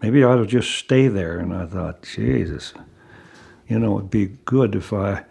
Maybe 0.00 0.22
I 0.22 0.28
ought 0.28 0.36
to 0.36 0.46
just 0.46 0.70
stay 0.72 1.08
there. 1.08 1.38
And 1.38 1.54
I 1.54 1.66
thought, 1.66 2.02
Jesus, 2.02 2.74
you 3.68 3.78
know, 3.78 3.98
it'd 3.98 4.10
be 4.10 4.26
good 4.44 4.74
if 4.74 4.92
I 4.92 5.24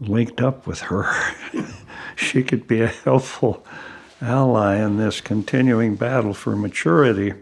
linked 0.00 0.40
up 0.40 0.66
with 0.66 0.80
her. 0.82 1.10
she 2.16 2.42
could 2.42 2.66
be 2.66 2.80
a 2.80 2.88
helpful 2.88 3.64
ally 4.20 4.76
in 4.76 4.96
this 4.96 5.20
continuing 5.20 5.96
battle 5.96 6.34
for 6.34 6.56
maturity. 6.56 7.34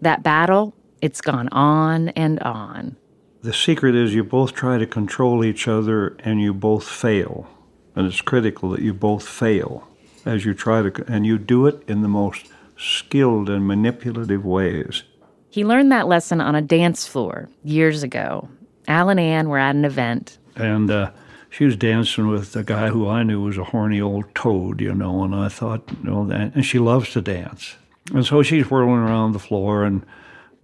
That 0.00 0.22
battle, 0.22 0.74
it's 1.00 1.20
gone 1.20 1.48
on 1.48 2.08
and 2.10 2.40
on. 2.40 2.96
The 3.42 3.52
secret 3.52 3.94
is 3.94 4.14
you 4.14 4.22
both 4.22 4.54
try 4.54 4.78
to 4.78 4.86
control 4.86 5.44
each 5.44 5.66
other 5.66 6.16
and 6.20 6.40
you 6.40 6.54
both 6.54 6.86
fail. 6.88 7.48
And 7.96 8.06
it's 8.06 8.20
critical 8.20 8.70
that 8.70 8.82
you 8.82 8.94
both 8.94 9.26
fail 9.26 9.88
as 10.24 10.44
you 10.44 10.54
try 10.54 10.82
to, 10.82 11.04
and 11.08 11.26
you 11.26 11.38
do 11.38 11.66
it 11.66 11.82
in 11.88 12.02
the 12.02 12.08
most 12.08 12.46
skilled 12.76 13.50
and 13.50 13.66
manipulative 13.66 14.44
ways. 14.44 15.02
He 15.50 15.64
learned 15.64 15.92
that 15.92 16.08
lesson 16.08 16.40
on 16.40 16.54
a 16.54 16.62
dance 16.62 17.06
floor 17.06 17.48
years 17.64 18.02
ago. 18.02 18.48
Al 18.88 19.08
and 19.08 19.20
Ann 19.20 19.48
were 19.48 19.58
at 19.58 19.74
an 19.74 19.84
event. 19.84 20.38
And 20.56 20.90
uh, 20.90 21.10
she 21.52 21.66
was 21.66 21.76
dancing 21.76 22.28
with 22.28 22.56
a 22.56 22.64
guy 22.64 22.88
who 22.88 23.06
I 23.06 23.22
knew 23.22 23.42
was 23.42 23.58
a 23.58 23.64
horny 23.64 24.00
old 24.00 24.34
toad, 24.34 24.80
you 24.80 24.94
know, 24.94 25.22
and 25.22 25.34
I 25.34 25.50
thought, 25.50 25.82
you 25.90 26.10
know, 26.10 26.26
that, 26.28 26.54
and 26.54 26.64
she 26.64 26.78
loves 26.78 27.12
to 27.12 27.20
dance. 27.20 27.76
And 28.14 28.24
so 28.24 28.42
she's 28.42 28.70
whirling 28.70 29.00
around 29.00 29.32
the 29.32 29.38
floor 29.38 29.84
and 29.84 30.06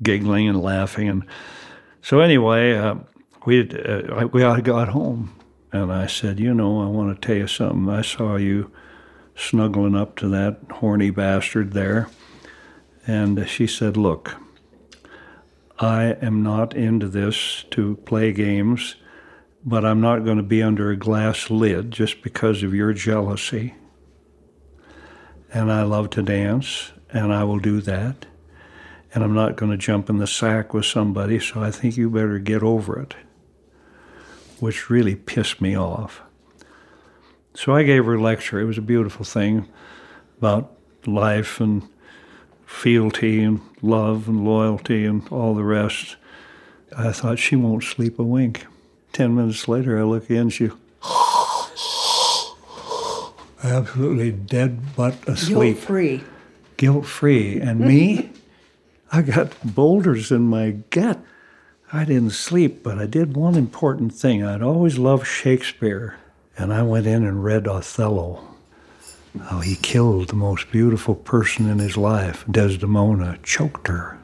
giggling 0.03 0.49
and 0.49 0.63
laughing. 0.63 1.11
And 1.11 1.27
so 2.01 2.21
anyway, 2.21 2.75
uh, 2.75 2.95
we, 3.45 3.69
uh, 3.69 4.29
we 4.29 4.41
got 4.41 4.89
home 4.89 5.39
and 5.73 5.93
I 5.93 6.07
said, 6.07 6.41
you 6.41 6.55
know, 6.55 6.81
I 6.81 6.87
want 6.87 7.21
to 7.21 7.27
tell 7.27 7.37
you 7.37 7.47
something. 7.47 7.91
I 7.91 8.01
saw 8.01 8.37
you 8.37 8.73
snuggling 9.37 9.95
up 9.95 10.17
to 10.17 10.29
that 10.31 10.59
horny 10.77 11.11
bastard 11.11 11.75
there. 11.75 12.09
And 13.07 13.47
she 13.47 13.67
said, 13.67 13.99
look, 13.99 14.37
I 15.79 16.17
am 16.23 16.43
not 16.43 16.75
into 16.75 17.09
this 17.09 17.67
to 17.73 17.97
play 18.07 18.33
games, 18.33 18.97
but 19.65 19.85
I'm 19.85 20.01
not 20.01 20.25
going 20.25 20.37
to 20.37 20.43
be 20.43 20.63
under 20.63 20.91
a 20.91 20.97
glass 20.97 21.51
lid 21.51 21.91
just 21.91 22.23
because 22.23 22.63
of 22.63 22.75
your 22.75 22.93
jealousy. 22.93 23.75
And 25.53 25.73
I 25.73 25.83
love 25.83 26.11
to 26.11 26.23
dance, 26.23 26.93
and 27.11 27.33
I 27.33 27.45
will 27.45 27.59
do 27.59 27.81
that. 27.81 28.27
And 29.15 29.25
I'm 29.25 29.35
not 29.35 29.57
going 29.57 29.71
to 29.71 29.79
jump 29.79 30.11
in 30.11 30.19
the 30.19 30.27
sack 30.27 30.75
with 30.75 30.85
somebody, 30.85 31.41
so 31.41 31.63
I 31.63 31.71
think 31.71 31.97
you 31.97 32.11
better 32.11 32.39
get 32.39 32.63
over 32.63 33.01
it. 33.01 33.15
Which 34.61 34.91
really 34.91 35.17
pissed 35.17 35.61
me 35.61 35.77
off. 35.77 36.21
So 37.55 37.75
I 37.75 37.83
gave 37.83 38.05
her 38.05 38.15
a 38.15 38.21
lecture. 38.21 38.61
It 38.61 38.67
was 38.67 38.79
a 38.79 38.83
beautiful 38.83 39.25
thing 39.25 39.69
about 40.37 40.77
life 41.07 41.61
and 41.61 41.89
fealty 42.67 43.43
and 43.43 43.61
love 43.83 44.29
and 44.29 44.45
loyalty 44.45 45.07
and 45.07 45.27
all 45.31 45.55
the 45.55 45.65
rest. 45.65 46.17
I 46.97 47.13
thought 47.13 47.39
she 47.39 47.57
won't 47.57 47.83
sleep 47.83 48.19
a 48.19 48.23
wink. 48.23 48.67
Ten 49.13 49.35
minutes 49.35 49.69
later, 49.69 49.99
I 49.99 50.03
look 50.03 50.31
in, 50.31 50.51
she 50.51 50.71
absolutely 53.65 54.33
dead 54.33 54.81
but 54.97 55.15
asleep. 55.29 55.77
Guilt 55.77 55.87
free. 55.87 56.23
Guilt 56.77 57.07
free. 57.07 57.61
And 57.61 57.81
me? 57.81 58.31
I 59.13 59.23
got 59.23 59.55
boulders 59.65 60.31
in 60.31 60.43
my 60.43 60.73
gut. 60.91 61.19
I 61.91 62.05
didn't 62.05 62.33
sleep, 62.33 62.83
but 62.83 62.99
I 62.99 63.07
did 63.07 63.35
one 63.35 63.55
important 63.55 64.13
thing. 64.13 64.45
I'd 64.45 64.63
always 64.63 64.99
loved 64.99 65.27
Shakespeare, 65.27 66.17
and 66.59 66.73
I 66.73 66.83
went 66.83 67.07
in 67.07 67.25
and 67.25 67.43
read 67.43 67.67
Othello. 67.67 68.45
How 69.45 69.61
he 69.61 69.77
killed 69.77 70.29
the 70.29 70.37
most 70.37 70.71
beautiful 70.71 71.15
person 71.15 71.69
in 71.69 71.79
his 71.79 71.97
life, 71.97 72.45
Desdemona, 72.51 73.39
choked 73.43 73.89
her. 73.89 74.18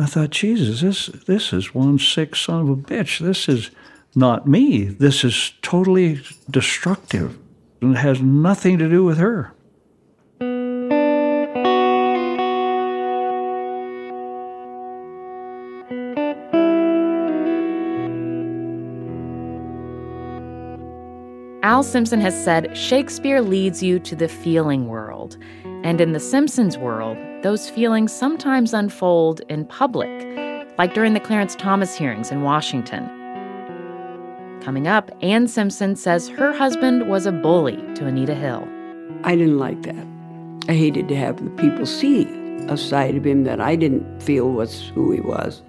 I 0.00 0.06
thought, 0.06 0.30
Jesus, 0.30 0.80
this 0.80 1.06
this 1.26 1.52
is 1.52 1.74
one 1.74 1.98
sick 1.98 2.36
son 2.36 2.60
of 2.60 2.68
a 2.68 2.76
bitch. 2.76 3.18
This 3.18 3.48
is 3.48 3.72
not 4.14 4.46
me. 4.46 4.84
This 4.84 5.24
is 5.24 5.52
totally 5.60 6.20
destructive. 6.48 7.36
And 7.80 7.96
it 7.96 7.98
has 7.98 8.22
nothing 8.22 8.78
to 8.78 8.88
do 8.88 9.02
with 9.02 9.18
her. 9.18 9.52
Al 21.64 21.82
Simpson 21.82 22.20
has 22.20 22.44
said 22.44 22.76
Shakespeare 22.76 23.40
leads 23.40 23.82
you 23.82 23.98
to 23.98 24.14
the 24.14 24.28
feeling 24.28 24.86
world. 24.86 25.36
And 25.82 26.00
in 26.00 26.12
the 26.12 26.20
Simpsons 26.20 26.78
world, 26.78 27.18
those 27.42 27.70
feelings 27.70 28.12
sometimes 28.12 28.74
unfold 28.74 29.40
in 29.48 29.64
public, 29.64 30.08
like 30.76 30.92
during 30.92 31.14
the 31.14 31.20
Clarence 31.20 31.54
Thomas 31.54 31.94
hearings 31.94 32.32
in 32.32 32.42
Washington. 32.42 33.08
Coming 34.60 34.88
up, 34.88 35.10
Ann 35.22 35.46
Simpson 35.46 35.94
says 35.94 36.28
her 36.28 36.52
husband 36.52 37.08
was 37.08 37.26
a 37.26 37.32
bully 37.32 37.76
to 37.94 38.06
Anita 38.06 38.34
Hill. 38.34 38.68
I 39.22 39.36
didn't 39.36 39.58
like 39.58 39.82
that. 39.82 40.06
I 40.68 40.74
hated 40.74 41.08
to 41.08 41.16
have 41.16 41.42
the 41.42 41.50
people 41.50 41.86
see 41.86 42.24
a 42.68 42.76
side 42.76 43.14
of 43.14 43.24
him 43.24 43.44
that 43.44 43.60
I 43.60 43.76
didn't 43.76 44.20
feel 44.20 44.50
was 44.50 44.88
who 44.88 45.12
he 45.12 45.20
was. 45.20 45.62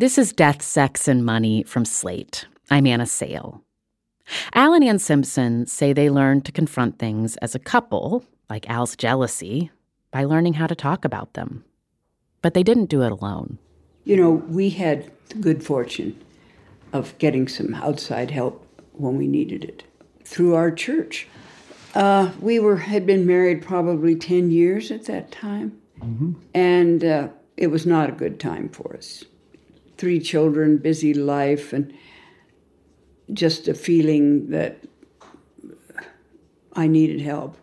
This 0.00 0.16
is 0.16 0.32
Death, 0.32 0.62
Sex, 0.62 1.08
and 1.08 1.24
Money 1.24 1.64
from 1.64 1.84
Slate. 1.84 2.46
I'm 2.70 2.86
Anna 2.86 3.04
Sale. 3.04 3.64
Al 4.54 4.72
and 4.72 4.84
Ann 4.84 5.00
Simpson 5.00 5.66
say 5.66 5.92
they 5.92 6.08
learned 6.08 6.44
to 6.44 6.52
confront 6.52 7.00
things 7.00 7.36
as 7.38 7.56
a 7.56 7.58
couple, 7.58 8.24
like 8.48 8.70
Al's 8.70 8.94
jealousy, 8.94 9.72
by 10.12 10.22
learning 10.22 10.52
how 10.52 10.68
to 10.68 10.76
talk 10.76 11.04
about 11.04 11.34
them. 11.34 11.64
But 12.42 12.54
they 12.54 12.62
didn't 12.62 12.90
do 12.90 13.02
it 13.02 13.10
alone. 13.10 13.58
You 14.04 14.18
know, 14.18 14.30
we 14.30 14.70
had 14.70 15.10
the 15.30 15.38
good 15.38 15.64
fortune 15.64 16.16
of 16.92 17.18
getting 17.18 17.48
some 17.48 17.74
outside 17.74 18.30
help 18.30 18.64
when 18.92 19.18
we 19.18 19.26
needed 19.26 19.64
it 19.64 19.82
through 20.22 20.54
our 20.54 20.70
church. 20.70 21.26
Uh, 21.96 22.30
we 22.40 22.60
were 22.60 22.76
had 22.76 23.04
been 23.04 23.26
married 23.26 23.62
probably 23.62 24.14
ten 24.14 24.52
years 24.52 24.92
at 24.92 25.06
that 25.06 25.32
time, 25.32 25.76
mm-hmm. 25.98 26.34
and 26.54 27.02
uh, 27.02 27.28
it 27.56 27.66
was 27.66 27.84
not 27.84 28.08
a 28.08 28.12
good 28.12 28.38
time 28.38 28.68
for 28.68 28.94
us 28.96 29.24
three 29.98 30.20
children, 30.20 30.78
busy 30.78 31.12
life, 31.12 31.72
and 31.72 31.92
just 33.32 33.68
a 33.68 33.74
feeling 33.74 34.50
that 34.50 34.78
I 36.72 36.86
needed 36.86 37.20
help. 37.20 37.56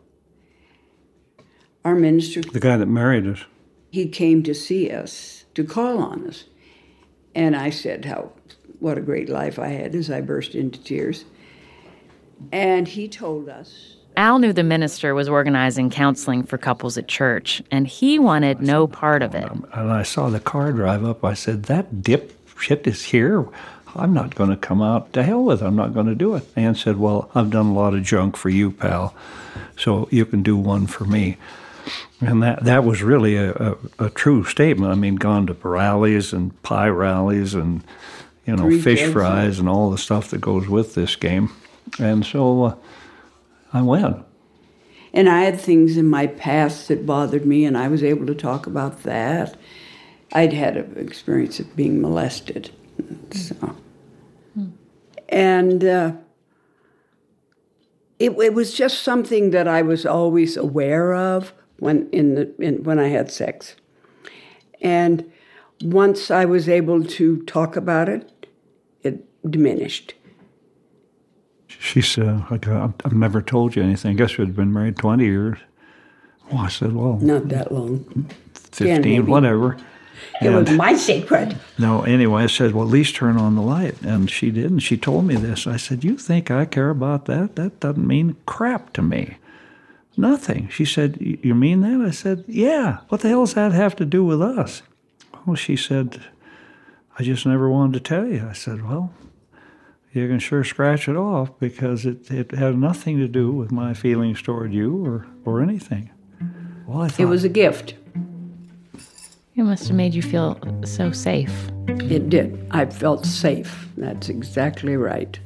Our 1.83 1.95
minister, 1.95 2.41
the 2.41 2.59
guy 2.59 2.77
that 2.77 2.87
married 2.87 3.25
us, 3.27 3.45
he 3.91 4.07
came 4.09 4.43
to 4.43 4.53
see 4.53 4.91
us, 4.91 5.45
to 5.53 5.63
call 5.63 5.99
on 5.99 6.27
us. 6.27 6.45
And 7.33 7.55
I 7.55 7.69
said 7.69 8.05
how 8.05 8.31
what 8.79 8.97
a 8.97 9.01
great 9.01 9.29
life 9.29 9.57
I 9.57 9.69
had 9.69 9.95
as 9.95 10.11
I 10.11 10.21
burst 10.21 10.53
into 10.55 10.83
tears. 10.83 11.25
And 12.51 12.87
he 12.87 13.07
told 13.07 13.47
us 13.47 13.94
Al 14.17 14.39
knew 14.39 14.53
the 14.53 14.63
minister 14.63 15.13
was 15.13 15.27
organizing 15.27 15.89
counseling 15.89 16.43
for 16.43 16.57
couples 16.57 16.97
at 16.97 17.07
church, 17.07 17.61
and 17.71 17.87
he 17.87 18.17
wanted 18.19 18.61
no 18.61 18.87
part 18.87 19.21
of 19.21 19.35
it. 19.35 19.49
And 19.73 19.91
I 19.91 20.03
saw 20.03 20.29
the 20.29 20.39
car 20.39 20.71
drive 20.71 21.03
up. 21.03 21.23
I 21.23 21.33
said, 21.33 21.63
That 21.63 22.01
dip 22.01 22.37
shit 22.57 22.87
is 22.87 23.03
here. 23.03 23.45
I'm 23.95 24.13
not 24.13 24.35
going 24.35 24.49
to 24.49 24.57
come 24.57 24.81
out 24.81 25.13
to 25.13 25.23
hell 25.23 25.43
with 25.43 25.61
it. 25.61 25.65
I'm 25.65 25.75
not 25.75 25.93
going 25.93 26.07
to 26.07 26.15
do 26.15 26.35
it. 26.35 26.45
Ann 26.55 26.75
said, 26.75 26.97
Well, 26.97 27.29
I've 27.35 27.49
done 27.49 27.67
a 27.67 27.73
lot 27.73 27.93
of 27.93 28.03
junk 28.03 28.37
for 28.37 28.49
you, 28.49 28.71
pal, 28.71 29.15
so 29.77 30.07
you 30.11 30.25
can 30.25 30.43
do 30.43 30.57
one 30.57 30.87
for 30.87 31.05
me. 31.05 31.37
And 32.21 32.41
that, 32.41 32.63
that 32.63 32.83
was 32.83 33.03
really 33.03 33.35
a, 33.35 33.51
a, 33.51 33.77
a 34.05 34.09
true 34.09 34.43
statement. 34.45 34.91
I 34.91 34.95
mean, 34.95 35.15
gone 35.15 35.47
to 35.47 35.53
rallies 35.53 36.33
and 36.33 36.61
pie 36.63 36.87
rallies 36.87 37.53
and, 37.53 37.83
you 38.45 38.55
know, 38.55 38.63
Three 38.63 38.81
fish 38.81 39.11
fries 39.11 39.59
and 39.59 39.69
all 39.69 39.91
the 39.91 39.97
stuff 39.97 40.29
that 40.29 40.41
goes 40.41 40.67
with 40.67 40.95
this 40.95 41.15
game. 41.15 41.51
And 41.99 42.25
so 42.25 42.63
uh, 42.63 42.75
I 43.75 43.81
went. 43.81 44.23
And 45.13 45.29
I 45.29 45.43
had 45.43 45.59
things 45.59 45.97
in 45.97 46.07
my 46.07 46.27
past 46.27 46.87
that 46.87 47.05
bothered 47.05 47.45
me, 47.45 47.65
and 47.65 47.77
I 47.77 47.87
was 47.87 48.03
able 48.03 48.25
to 48.27 48.35
talk 48.35 48.67
about 48.67 49.03
that. 49.03 49.55
I'd 50.33 50.53
had 50.53 50.77
an 50.77 50.97
experience 50.97 51.59
of 51.59 51.75
being 51.75 52.01
molested. 52.01 52.71
So. 53.31 53.75
And 55.29 55.83
uh, 55.83 56.13
it, 58.19 58.31
it 58.31 58.53
was 58.53 58.73
just 58.73 59.03
something 59.03 59.51
that 59.51 59.67
I 59.67 59.81
was 59.81 60.05
always 60.05 60.57
aware 60.57 61.13
of 61.13 61.53
when, 61.79 62.09
in 62.11 62.35
the, 62.35 62.53
in, 62.59 62.83
when 62.83 62.99
I 62.99 63.07
had 63.07 63.31
sex. 63.31 63.75
And 64.81 65.31
once 65.81 66.31
I 66.31 66.45
was 66.45 66.69
able 66.69 67.03
to 67.03 67.41
talk 67.43 67.75
about 67.75 68.07
it, 68.07 68.47
it 69.03 69.25
diminished. 69.49 70.13
She 71.79 72.01
said, 72.01 72.43
I've 72.49 73.13
never 73.13 73.41
told 73.41 73.75
you 73.75 73.83
anything. 73.83 74.11
I 74.11 74.13
guess 74.15 74.37
we'd 74.37 74.55
been 74.55 74.73
married 74.73 74.97
20 74.97 75.23
years. 75.23 75.57
Well, 76.51 76.61
I 76.61 76.69
said, 76.69 76.93
well, 76.93 77.17
Not 77.17 77.49
that 77.49 77.71
long. 77.71 78.29
15, 78.53 79.01
maybe. 79.01 79.19
whatever. 79.19 79.77
It 80.41 80.49
was 80.49 80.69
my 80.71 80.95
secret. 80.95 81.55
No, 81.77 82.03
anyway, 82.03 82.43
I 82.43 82.47
said, 82.47 82.73
well, 82.73 82.85
at 82.85 82.91
least 82.91 83.15
turn 83.15 83.37
on 83.37 83.55
the 83.55 83.61
light. 83.61 84.01
And 84.01 84.29
she 84.29 84.51
did, 84.51 84.69
and 84.71 84.83
she 84.83 84.97
told 84.97 85.25
me 85.25 85.35
this. 85.35 85.65
I 85.67 85.77
said, 85.77 86.03
you 86.03 86.17
think 86.17 86.51
I 86.51 86.65
care 86.65 86.89
about 86.89 87.25
that? 87.25 87.55
That 87.55 87.79
doesn't 87.79 88.05
mean 88.05 88.35
crap 88.45 88.93
to 88.93 89.01
me. 89.01 89.37
Nothing. 90.17 90.69
She 90.69 90.85
said, 90.85 91.17
you 91.19 91.53
mean 91.55 91.81
that? 91.81 92.05
I 92.05 92.11
said, 92.11 92.43
yeah. 92.47 92.99
What 93.09 93.21
the 93.21 93.29
hell 93.29 93.45
does 93.45 93.53
that 93.55 93.71
have 93.73 93.95
to 93.97 94.05
do 94.05 94.23
with 94.23 94.41
us? 94.41 94.81
Well, 95.45 95.55
she 95.55 95.75
said, 95.75 96.21
I 97.19 97.23
just 97.23 97.45
never 97.45 97.69
wanted 97.69 97.93
to 97.93 97.99
tell 98.09 98.25
you. 98.27 98.47
I 98.49 98.53
said, 98.53 98.87
well, 98.87 99.13
you 100.15 100.27
can 100.29 100.39
sure 100.39 100.63
scratch 100.63 101.09
it 101.09 101.17
off 101.17 101.51
because 101.59 102.05
it, 102.05 102.31
it 102.31 102.51
had 102.51 102.77
nothing 102.77 103.17
to 103.17 103.27
do 103.27 103.51
with 103.51 103.71
my 103.71 103.93
feelings 103.93 104.41
toward 104.41 104.73
you 104.73 105.05
or, 105.05 105.27
or 105.43 105.61
anything. 105.61 106.09
Well, 106.87 107.01
I 107.01 107.07
thought, 107.09 107.19
It 107.19 107.25
was 107.25 107.43
a 107.43 107.49
gift. 107.49 107.95
It 109.55 109.63
must 109.63 109.87
have 109.87 109.97
made 109.97 110.13
you 110.13 110.21
feel 110.21 110.59
so 110.85 111.11
safe. 111.11 111.53
It 111.87 112.29
did. 112.29 112.65
I 112.71 112.85
felt 112.85 113.25
safe. 113.25 113.89
That's 113.97 114.29
exactly 114.29 114.95
right. 114.95 115.39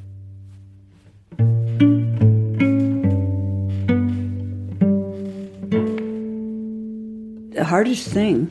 The 7.53 7.65
hardest 7.65 8.07
thing 8.07 8.47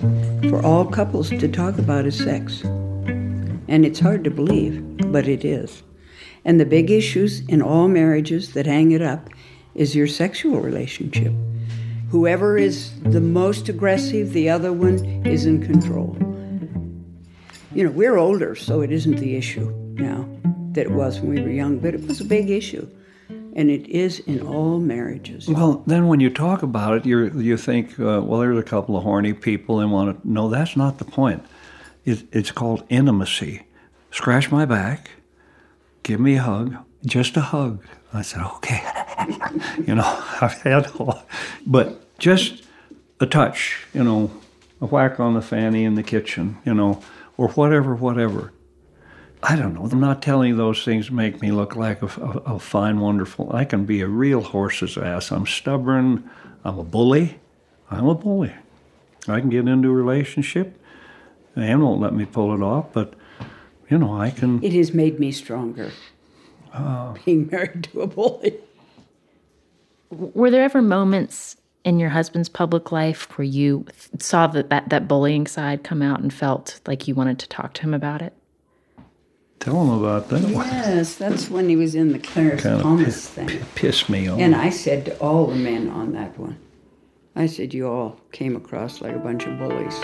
for 0.51 0.65
all 0.65 0.85
couples 0.85 1.31
to 1.31 1.49
talk 1.49 1.79
about 1.79 2.07
is 2.07 2.17
sex. 2.17 2.63
And 2.65 3.85
it's 3.85 4.01
hard 4.01 4.25
to 4.25 4.31
believe, 4.31 4.83
but 5.13 5.29
it 5.29 5.45
is. 5.45 5.83
And 6.45 6.61
the 6.61 6.67
big 6.67 6.91
issues 6.91 7.41
in 7.49 7.63
all 7.63 7.89
marriages 7.89 8.53
that 8.55 8.67
hang 8.67 8.93
it 8.93 9.03
up 9.03 9.29
is 9.75 9.95
your 9.95 10.07
sexual 10.07 10.61
relationship. 10.61 11.33
Whoever 12.11 12.57
is 12.57 12.99
the 13.03 13.21
most 13.21 13.69
aggressive, 13.69 14.33
the 14.33 14.49
other 14.49 14.73
one 14.73 15.05
is 15.27 15.45
in 15.45 15.63
control. 15.63 16.17
You 17.75 17.85
know, 17.85 17.91
we're 17.91 18.17
older, 18.17 18.55
so 18.55 18.81
it 18.81 18.91
isn't 18.91 19.17
the 19.17 19.37
issue 19.37 19.71
now 19.95 20.27
that 20.73 20.87
it 20.87 20.91
was 20.91 21.21
when 21.21 21.35
we 21.35 21.43
were 21.43 21.51
young, 21.51 21.79
but 21.79 21.95
it 21.95 22.07
was 22.07 22.21
a 22.21 22.25
big 22.25 22.51
issue. 22.51 22.89
And 23.55 23.71
it 23.71 23.89
is 23.89 24.21
in 24.21 24.41
all 24.41 24.79
marriages. 24.79 25.49
Well, 25.49 25.83
then 25.87 26.07
when 26.07 26.21
you 26.21 26.31
talk 26.31 26.63
about 26.63 26.97
it, 26.97 27.05
you 27.05 27.31
you 27.39 27.57
think, 27.57 27.99
uh, 27.99 28.23
well, 28.25 28.41
there's 28.41 28.59
a 28.59 28.63
couple 28.63 28.97
of 28.97 29.03
horny 29.03 29.33
people 29.33 29.81
and 29.81 29.91
want 29.91 30.23
to. 30.23 30.31
No, 30.31 30.49
that's 30.49 30.77
not 30.77 30.99
the 30.99 31.05
point. 31.05 31.45
It, 32.05 32.25
it's 32.33 32.53
called 32.53 32.85
intimacy. 32.89 33.67
Scratch 34.13 34.51
my 34.53 34.65
back, 34.65 35.11
give 36.09 36.19
me 36.19 36.37
a 36.37 36.43
hug, 36.43 36.75
just 37.05 37.37
a 37.37 37.43
hug. 37.43 37.85
I 38.15 38.23
said, 38.23 38.41
okay. 38.41 38.83
you 39.87 39.95
know, 39.95 40.25
I've 40.41 40.63
had 40.63 40.87
a 40.87 41.03
lot. 41.03 41.29
but 41.67 42.19
just 42.19 42.65
a 43.21 43.27
touch. 43.27 43.87
You 43.93 44.03
know, 44.03 44.31
a 44.81 44.87
whack 44.87 45.21
on 45.21 45.35
the 45.35 45.43
fanny 45.43 45.85
in 45.85 45.97
the 45.97 46.03
kitchen. 46.03 46.57
You 46.65 46.73
know, 46.73 47.03
or 47.37 47.49
whatever, 47.49 47.95
whatever. 47.95 48.53
I 49.43 49.55
don't 49.55 49.75
know. 49.75 49.85
I'm 49.85 50.01
not 50.01 50.23
telling 50.23 50.49
you 50.49 50.57
those 50.57 50.83
things 50.83 51.11
make 51.11 51.43
me 51.43 51.53
look 51.53 51.77
like 51.77 52.01
a, 52.03 52.07
a, 52.07 52.55
a 52.55 52.59
fine, 52.59 53.01
wonderful. 53.01 53.55
I 53.55 53.67
can 53.67 53.85
be 53.85 54.01
a 54.01 54.09
real 54.09 54.41
horse's 54.41 54.97
ass. 54.97 55.31
I'm 55.31 55.47
stubborn. 55.47 56.29
I'm 56.65 56.79
a 56.79 56.85
bully. 56.85 57.39
I'm 57.91 58.07
a 58.07 58.15
bully. 58.15 58.55
I 59.29 59.41
can 59.41 59.51
get 59.51 59.69
into 59.69 59.91
a 59.91 59.93
relationship. 59.93 60.81
Ann 61.55 61.83
won't 61.83 62.01
let 62.01 62.15
me 62.15 62.25
pull 62.25 62.55
it 62.55 62.63
off, 62.63 62.95
but 62.95 63.13
you 63.91 63.99
know 63.99 64.15
I 64.21 64.31
can. 64.31 64.63
It 64.63 64.73
has 64.75 64.93
made 64.95 65.19
me 65.19 65.33
stronger. 65.33 65.91
Ah. 66.75 67.15
Being 67.25 67.49
married 67.51 67.85
to 67.93 68.03
a 68.03 68.07
bully. 68.07 68.55
Were 70.11 70.51
there 70.51 70.63
ever 70.65 70.81
moments 70.83 71.57
in 71.85 71.99
your 71.99 72.11
husband's 72.11 72.49
public 72.49 72.91
life 72.93 73.37
where 73.39 73.45
you 73.45 73.85
th- 73.87 74.23
saw 74.23 74.47
that, 74.49 74.69
that 74.71 74.89
that 74.91 75.07
bullying 75.09 75.47
side 75.47 75.85
come 75.85 76.03
out 76.03 76.21
and 76.21 76.33
felt 76.33 76.81
like 76.87 77.07
you 77.09 77.15
wanted 77.15 77.39
to 77.39 77.49
talk 77.49 77.75
to 77.75 77.83
him 77.83 77.95
about 77.95 78.23
it? 78.23 78.33
Tell 79.61 79.83
him 79.83 79.91
about 79.91 80.29
that. 80.29 80.43
Yes, 80.49 81.17
that's 81.17 81.51
when 81.51 81.69
he 81.69 81.77
was 81.77 81.95
in 81.95 82.13
the 82.13 82.19
Clarence 82.19 82.63
Kinda 82.63 82.83
Thomas 82.83 83.29
pi- 83.35 83.47
thing. 83.47 83.59
pi- 83.61 83.67
Piss 83.75 84.09
me 84.09 84.29
off. 84.29 84.39
And 84.39 84.55
I 84.55 84.71
said 84.71 85.07
to 85.07 85.19
all 85.19 85.47
the 85.49 85.57
men 85.57 85.89
on 85.89 86.13
that 86.13 86.39
one, 86.39 86.59
I 87.35 87.47
said, 87.47 87.75
you 87.75 87.89
all 87.89 88.21
came 88.33 88.55
across 88.57 89.01
like 89.01 89.15
a 89.15 89.19
bunch 89.19 89.47
of 89.47 89.59
bullies. 89.59 89.95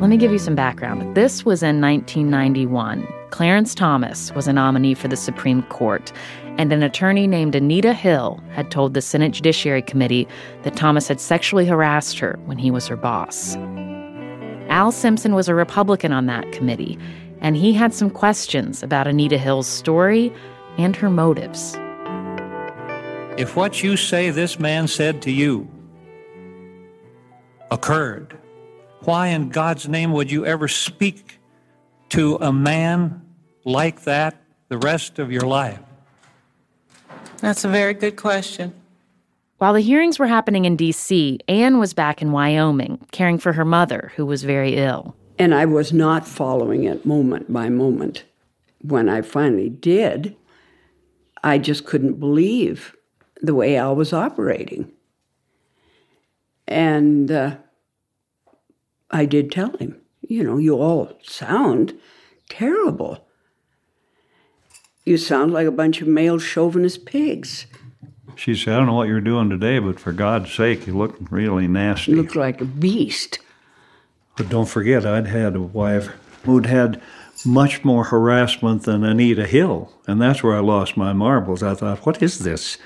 Let 0.00 0.08
me 0.08 0.16
give 0.16 0.32
you 0.32 0.38
some 0.38 0.54
background. 0.54 1.14
This 1.14 1.44
was 1.44 1.62
in 1.62 1.82
1991. 1.82 3.06
Clarence 3.28 3.74
Thomas 3.74 4.32
was 4.32 4.48
a 4.48 4.52
nominee 4.52 4.94
for 4.94 5.08
the 5.08 5.16
Supreme 5.16 5.62
Court, 5.64 6.10
and 6.56 6.72
an 6.72 6.82
attorney 6.82 7.26
named 7.26 7.54
Anita 7.54 7.92
Hill 7.92 8.42
had 8.52 8.70
told 8.70 8.94
the 8.94 9.02
Senate 9.02 9.32
Judiciary 9.32 9.82
Committee 9.82 10.26
that 10.62 10.74
Thomas 10.74 11.06
had 11.06 11.20
sexually 11.20 11.66
harassed 11.66 12.18
her 12.18 12.38
when 12.46 12.56
he 12.56 12.70
was 12.70 12.86
her 12.86 12.96
boss. 12.96 13.56
Al 14.70 14.90
Simpson 14.90 15.34
was 15.34 15.50
a 15.50 15.54
Republican 15.54 16.14
on 16.14 16.24
that 16.24 16.50
committee, 16.50 16.98
and 17.42 17.54
he 17.54 17.74
had 17.74 17.92
some 17.92 18.08
questions 18.08 18.82
about 18.82 19.06
Anita 19.06 19.36
Hill's 19.36 19.66
story 19.66 20.32
and 20.78 20.96
her 20.96 21.10
motives. 21.10 21.76
If 23.36 23.54
what 23.54 23.82
you 23.82 23.98
say 23.98 24.30
this 24.30 24.58
man 24.58 24.88
said 24.88 25.20
to 25.22 25.30
you 25.30 25.68
occurred, 27.70 28.38
why 29.00 29.28
in 29.28 29.48
God's 29.48 29.88
name 29.88 30.12
would 30.12 30.30
you 30.30 30.44
ever 30.46 30.68
speak 30.68 31.38
to 32.10 32.36
a 32.36 32.52
man 32.52 33.22
like 33.64 34.02
that 34.02 34.36
the 34.68 34.78
rest 34.78 35.18
of 35.18 35.32
your 35.32 35.42
life? 35.42 35.80
That's 37.38 37.64
a 37.64 37.68
very 37.68 37.94
good 37.94 38.16
question. 38.16 38.74
While 39.58 39.74
the 39.74 39.80
hearings 39.80 40.18
were 40.18 40.26
happening 40.26 40.64
in 40.64 40.76
D.C., 40.76 41.38
Ann 41.48 41.78
was 41.78 41.92
back 41.92 42.22
in 42.22 42.32
Wyoming, 42.32 43.06
caring 43.12 43.38
for 43.38 43.52
her 43.52 43.64
mother, 43.64 44.12
who 44.16 44.24
was 44.24 44.42
very 44.42 44.76
ill. 44.76 45.14
And 45.38 45.54
I 45.54 45.66
was 45.66 45.92
not 45.92 46.26
following 46.26 46.84
it 46.84 47.04
moment 47.04 47.52
by 47.52 47.68
moment. 47.68 48.24
When 48.82 49.08
I 49.08 49.20
finally 49.22 49.68
did, 49.68 50.34
I 51.42 51.58
just 51.58 51.84
couldn't 51.84 52.20
believe 52.20 52.96
the 53.42 53.54
way 53.54 53.76
Al 53.76 53.96
was 53.96 54.12
operating. 54.12 54.90
And 56.66 57.30
uh, 57.30 57.56
I 59.10 59.24
did 59.24 59.50
tell 59.50 59.76
him, 59.76 60.00
you 60.22 60.44
know, 60.44 60.58
you 60.58 60.76
all 60.76 61.18
sound 61.22 61.94
terrible. 62.48 63.26
You 65.04 65.16
sound 65.16 65.52
like 65.52 65.66
a 65.66 65.72
bunch 65.72 66.00
of 66.00 66.08
male 66.08 66.38
chauvinist 66.38 67.06
pigs. 67.06 67.66
She 68.36 68.54
said, 68.54 68.74
I 68.74 68.76
don't 68.78 68.86
know 68.86 68.94
what 68.94 69.08
you're 69.08 69.20
doing 69.20 69.50
today, 69.50 69.78
but 69.78 69.98
for 69.98 70.12
God's 70.12 70.52
sake, 70.52 70.86
you 70.86 70.96
look 70.96 71.16
really 71.30 71.66
nasty. 71.66 72.12
You 72.12 72.22
look 72.22 72.34
like 72.34 72.60
a 72.60 72.64
beast. 72.64 73.38
But 74.36 74.48
don't 74.48 74.68
forget, 74.68 75.04
I'd 75.04 75.26
had 75.26 75.56
a 75.56 75.60
wife 75.60 76.08
who'd 76.44 76.66
had 76.66 77.02
much 77.44 77.84
more 77.84 78.04
harassment 78.04 78.84
than 78.84 79.04
Anita 79.04 79.46
Hill, 79.46 79.92
and 80.06 80.20
that's 80.20 80.42
where 80.42 80.54
I 80.54 80.60
lost 80.60 80.96
my 80.96 81.12
marbles. 81.12 81.62
I 81.62 81.74
thought, 81.74 82.06
what 82.06 82.22
is 82.22 82.40
this? 82.40 82.78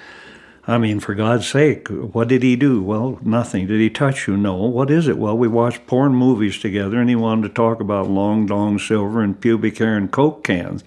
I 0.67 0.79
mean, 0.79 0.99
for 0.99 1.15
God's 1.15 1.47
sake, 1.47 1.89
what 1.89 2.29
did 2.29 2.43
he 2.43 2.57
do? 2.57 2.83
Well, 2.83 3.19
nothing. 3.23 3.67
Did 3.67 3.81
he 3.81 3.91
touch 3.91 4.27
you? 4.27 4.37
No. 4.37 4.55
What 4.55 4.91
is 4.91 5.09
it? 5.09 5.19
Well, 5.19 5.37
we 5.37 5.47
watched 5.47 5.87
porn 5.87 6.15
movies 6.15 6.59
together, 6.59 6.99
and 6.99 7.11
he 7.11 7.17
wanted 7.17 7.49
to 7.49 7.55
talk 7.55 7.81
about 7.81 8.09
long 8.09 8.47
dong 8.47 8.79
silver 8.79 9.21
and 9.21 9.39
pubic 9.39 9.77
hair 9.77 9.97
and 9.97 10.11
coke 10.11 10.43
cans. 10.43 10.83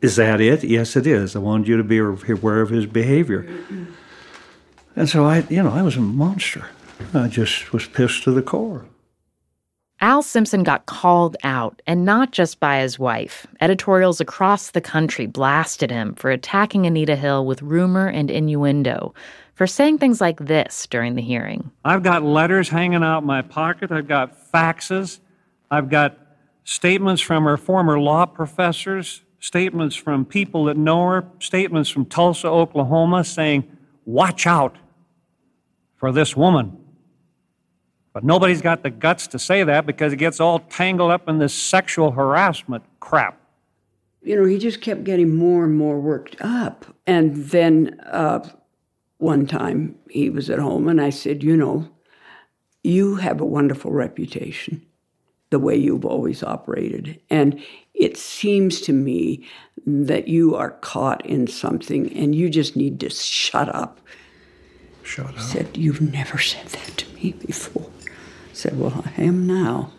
Is 0.00 0.16
that 0.16 0.40
it? 0.40 0.64
Yes, 0.64 0.96
it 0.96 1.06
is. 1.06 1.36
I 1.36 1.40
wanted 1.40 1.68
you 1.68 1.76
to 1.76 1.84
be 1.84 1.98
aware 1.98 2.62
of 2.62 2.70
his 2.70 2.86
behavior. 2.86 3.46
And 4.96 5.08
so 5.08 5.24
I, 5.24 5.40
you 5.50 5.62
know, 5.62 5.72
I 5.72 5.82
was 5.82 5.96
a 5.96 6.00
monster. 6.00 6.66
I 7.12 7.28
just 7.28 7.72
was 7.72 7.86
pissed 7.86 8.22
to 8.24 8.30
the 8.30 8.42
core. 8.42 8.86
Al 10.04 10.20
Simpson 10.20 10.64
got 10.64 10.84
called 10.84 11.34
out, 11.44 11.80
and 11.86 12.04
not 12.04 12.30
just 12.30 12.60
by 12.60 12.80
his 12.80 12.98
wife. 12.98 13.46
Editorials 13.62 14.20
across 14.20 14.70
the 14.70 14.82
country 14.82 15.24
blasted 15.24 15.90
him 15.90 16.14
for 16.16 16.30
attacking 16.30 16.84
Anita 16.84 17.16
Hill 17.16 17.46
with 17.46 17.62
rumor 17.62 18.06
and 18.06 18.30
innuendo, 18.30 19.14
for 19.54 19.66
saying 19.66 19.96
things 19.96 20.20
like 20.20 20.40
this 20.40 20.86
during 20.88 21.14
the 21.14 21.22
hearing. 21.22 21.70
I've 21.86 22.02
got 22.02 22.22
letters 22.22 22.68
hanging 22.68 23.02
out 23.02 23.24
my 23.24 23.40
pocket. 23.40 23.90
I've 23.90 24.06
got 24.06 24.52
faxes. 24.52 25.20
I've 25.70 25.88
got 25.88 26.18
statements 26.64 27.22
from 27.22 27.44
her 27.44 27.56
former 27.56 27.98
law 27.98 28.26
professors, 28.26 29.22
statements 29.40 29.96
from 29.96 30.26
people 30.26 30.66
that 30.66 30.76
know 30.76 31.02
her, 31.06 31.24
statements 31.38 31.88
from 31.88 32.04
Tulsa, 32.04 32.48
Oklahoma 32.48 33.24
saying, 33.24 33.74
Watch 34.04 34.46
out 34.46 34.76
for 35.96 36.12
this 36.12 36.36
woman. 36.36 36.83
But 38.14 38.22
nobody's 38.22 38.62
got 38.62 38.84
the 38.84 38.90
guts 38.90 39.26
to 39.26 39.40
say 39.40 39.64
that 39.64 39.86
because 39.86 40.12
it 40.12 40.16
gets 40.16 40.38
all 40.40 40.60
tangled 40.60 41.10
up 41.10 41.28
in 41.28 41.38
this 41.38 41.52
sexual 41.52 42.12
harassment 42.12 42.84
crap. 43.00 43.38
You 44.22 44.36
know, 44.36 44.46
he 44.46 44.56
just 44.56 44.80
kept 44.80 45.02
getting 45.02 45.34
more 45.34 45.64
and 45.64 45.76
more 45.76 45.98
worked 45.98 46.36
up. 46.40 46.86
And 47.08 47.34
then 47.46 48.00
uh, 48.06 48.48
one 49.18 49.46
time 49.46 49.96
he 50.08 50.30
was 50.30 50.48
at 50.48 50.60
home 50.60 50.88
and 50.88 51.00
I 51.00 51.10
said, 51.10 51.42
You 51.42 51.56
know, 51.56 51.88
you 52.84 53.16
have 53.16 53.40
a 53.40 53.44
wonderful 53.44 53.90
reputation 53.90 54.86
the 55.50 55.58
way 55.58 55.76
you've 55.76 56.06
always 56.06 56.42
operated. 56.42 57.20
And 57.30 57.62
it 57.94 58.16
seems 58.16 58.80
to 58.82 58.92
me 58.92 59.46
that 59.86 60.28
you 60.28 60.54
are 60.54 60.70
caught 60.70 61.26
in 61.26 61.48
something 61.48 62.12
and 62.16 62.34
you 62.34 62.48
just 62.48 62.76
need 62.76 63.00
to 63.00 63.10
shut 63.10 63.74
up. 63.74 64.00
Shut 65.02 65.26
up. 65.26 65.34
He 65.34 65.40
said, 65.40 65.76
You've 65.76 66.00
never 66.00 66.38
said 66.38 66.66
that 66.68 66.96
to 66.98 67.14
me 67.14 67.32
before. 67.32 67.90
Said, 68.54 68.78
Well, 68.78 69.04
I 69.04 69.22
am 69.22 69.46
now. 69.46 69.90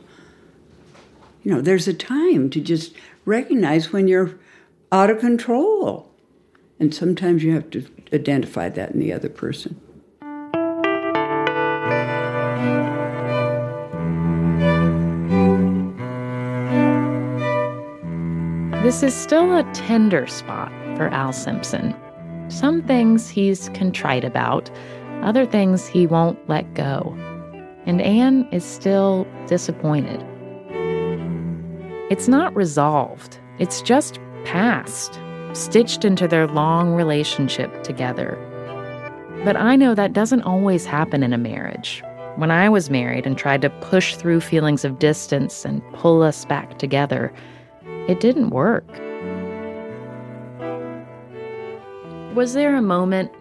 You 1.43 1.51
know, 1.51 1.61
there's 1.61 1.87
a 1.87 1.93
time 1.93 2.49
to 2.51 2.61
just 2.61 2.95
recognize 3.25 3.91
when 3.91 4.07
you're 4.07 4.39
out 4.91 5.09
of 5.09 5.19
control. 5.19 6.09
And 6.79 6.93
sometimes 6.93 7.43
you 7.43 7.53
have 7.53 7.69
to 7.71 7.85
identify 8.13 8.69
that 8.69 8.91
in 8.91 8.99
the 8.99 9.13
other 9.13 9.29
person. 9.29 9.79
This 18.83 19.03
is 19.03 19.13
still 19.13 19.57
a 19.57 19.63
tender 19.73 20.27
spot 20.27 20.71
for 20.95 21.09
Al 21.09 21.33
Simpson. 21.33 21.93
Some 22.49 22.81
things 22.83 23.29
he's 23.29 23.69
contrite 23.69 24.23
about, 24.23 24.69
other 25.23 25.45
things 25.45 25.87
he 25.87 26.07
won't 26.07 26.37
let 26.47 26.73
go. 26.73 27.17
And 27.85 28.01
Ann 28.01 28.47
is 28.51 28.63
still 28.63 29.27
disappointed. 29.47 30.23
It's 32.09 32.27
not 32.27 32.55
resolved, 32.55 33.39
it's 33.59 33.81
just 33.81 34.19
past, 34.43 35.19
stitched 35.53 36.05
into 36.05 36.27
their 36.27 36.47
long 36.47 36.93
relationship 36.93 37.83
together. 37.83 38.37
But 39.43 39.55
I 39.55 39.75
know 39.75 39.95
that 39.95 40.13
doesn't 40.13 40.41
always 40.43 40.85
happen 40.85 41.23
in 41.23 41.33
a 41.33 41.37
marriage. 41.37 42.03
When 42.35 42.51
I 42.51 42.69
was 42.69 42.89
married 42.89 43.25
and 43.25 43.37
tried 43.37 43.61
to 43.61 43.69
push 43.69 44.15
through 44.15 44.41
feelings 44.41 44.83
of 44.83 44.99
distance 44.99 45.63
and 45.63 45.81
pull 45.93 46.21
us 46.21 46.45
back 46.45 46.77
together, 46.79 47.33
it 48.07 48.19
didn't 48.19 48.49
work. 48.49 48.87
Was 52.35 52.53
there 52.53 52.75
a 52.75 52.81
moment 52.81 53.31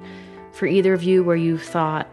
for 0.53 0.67
either 0.67 0.95
of 0.95 1.03
you 1.03 1.25
where 1.25 1.37
you 1.37 1.59
thought 1.59 2.09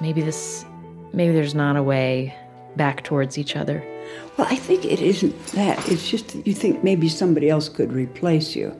maybe 0.00 0.22
this 0.22 0.64
maybe 1.14 1.32
there's 1.32 1.54
not 1.54 1.76
a 1.76 1.82
way 1.82 2.36
back 2.76 3.04
towards 3.04 3.38
each 3.38 3.56
other? 3.56 3.84
Well, 4.36 4.46
I 4.50 4.56
think 4.56 4.84
it 4.84 5.00
isn't 5.00 5.46
that. 5.48 5.88
It's 5.88 6.08
just 6.08 6.28
that 6.28 6.46
you 6.46 6.54
think 6.54 6.82
maybe 6.82 7.08
somebody 7.08 7.48
else 7.48 7.68
could 7.68 7.92
replace 7.92 8.56
you. 8.56 8.78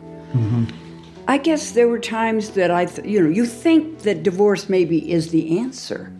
I 1.29 1.39
guess 1.39 1.73
there 1.73 1.89
were 1.89 2.01
times 2.01 2.51
that 2.51 2.71
I, 2.71 2.87
th- 2.87 3.07
you 3.07 3.23
know, 3.23 3.31
you 3.31 3.47
think 3.47 4.01
that 4.01 4.23
divorce 4.23 4.69
maybe 4.69 5.11
is 5.11 5.31
the 5.31 5.59
answer 5.59 6.13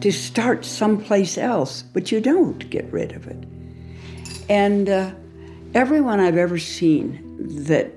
to 0.00 0.10
start 0.10 0.64
someplace 0.64 1.38
else, 1.38 1.82
but 1.82 2.10
you 2.10 2.20
don't 2.20 2.68
get 2.70 2.90
rid 2.90 3.12
of 3.12 3.26
it. 3.26 3.44
And 4.48 4.88
uh, 4.88 5.12
everyone 5.74 6.18
I've 6.18 6.36
ever 6.36 6.58
seen 6.58 7.36
that 7.66 7.92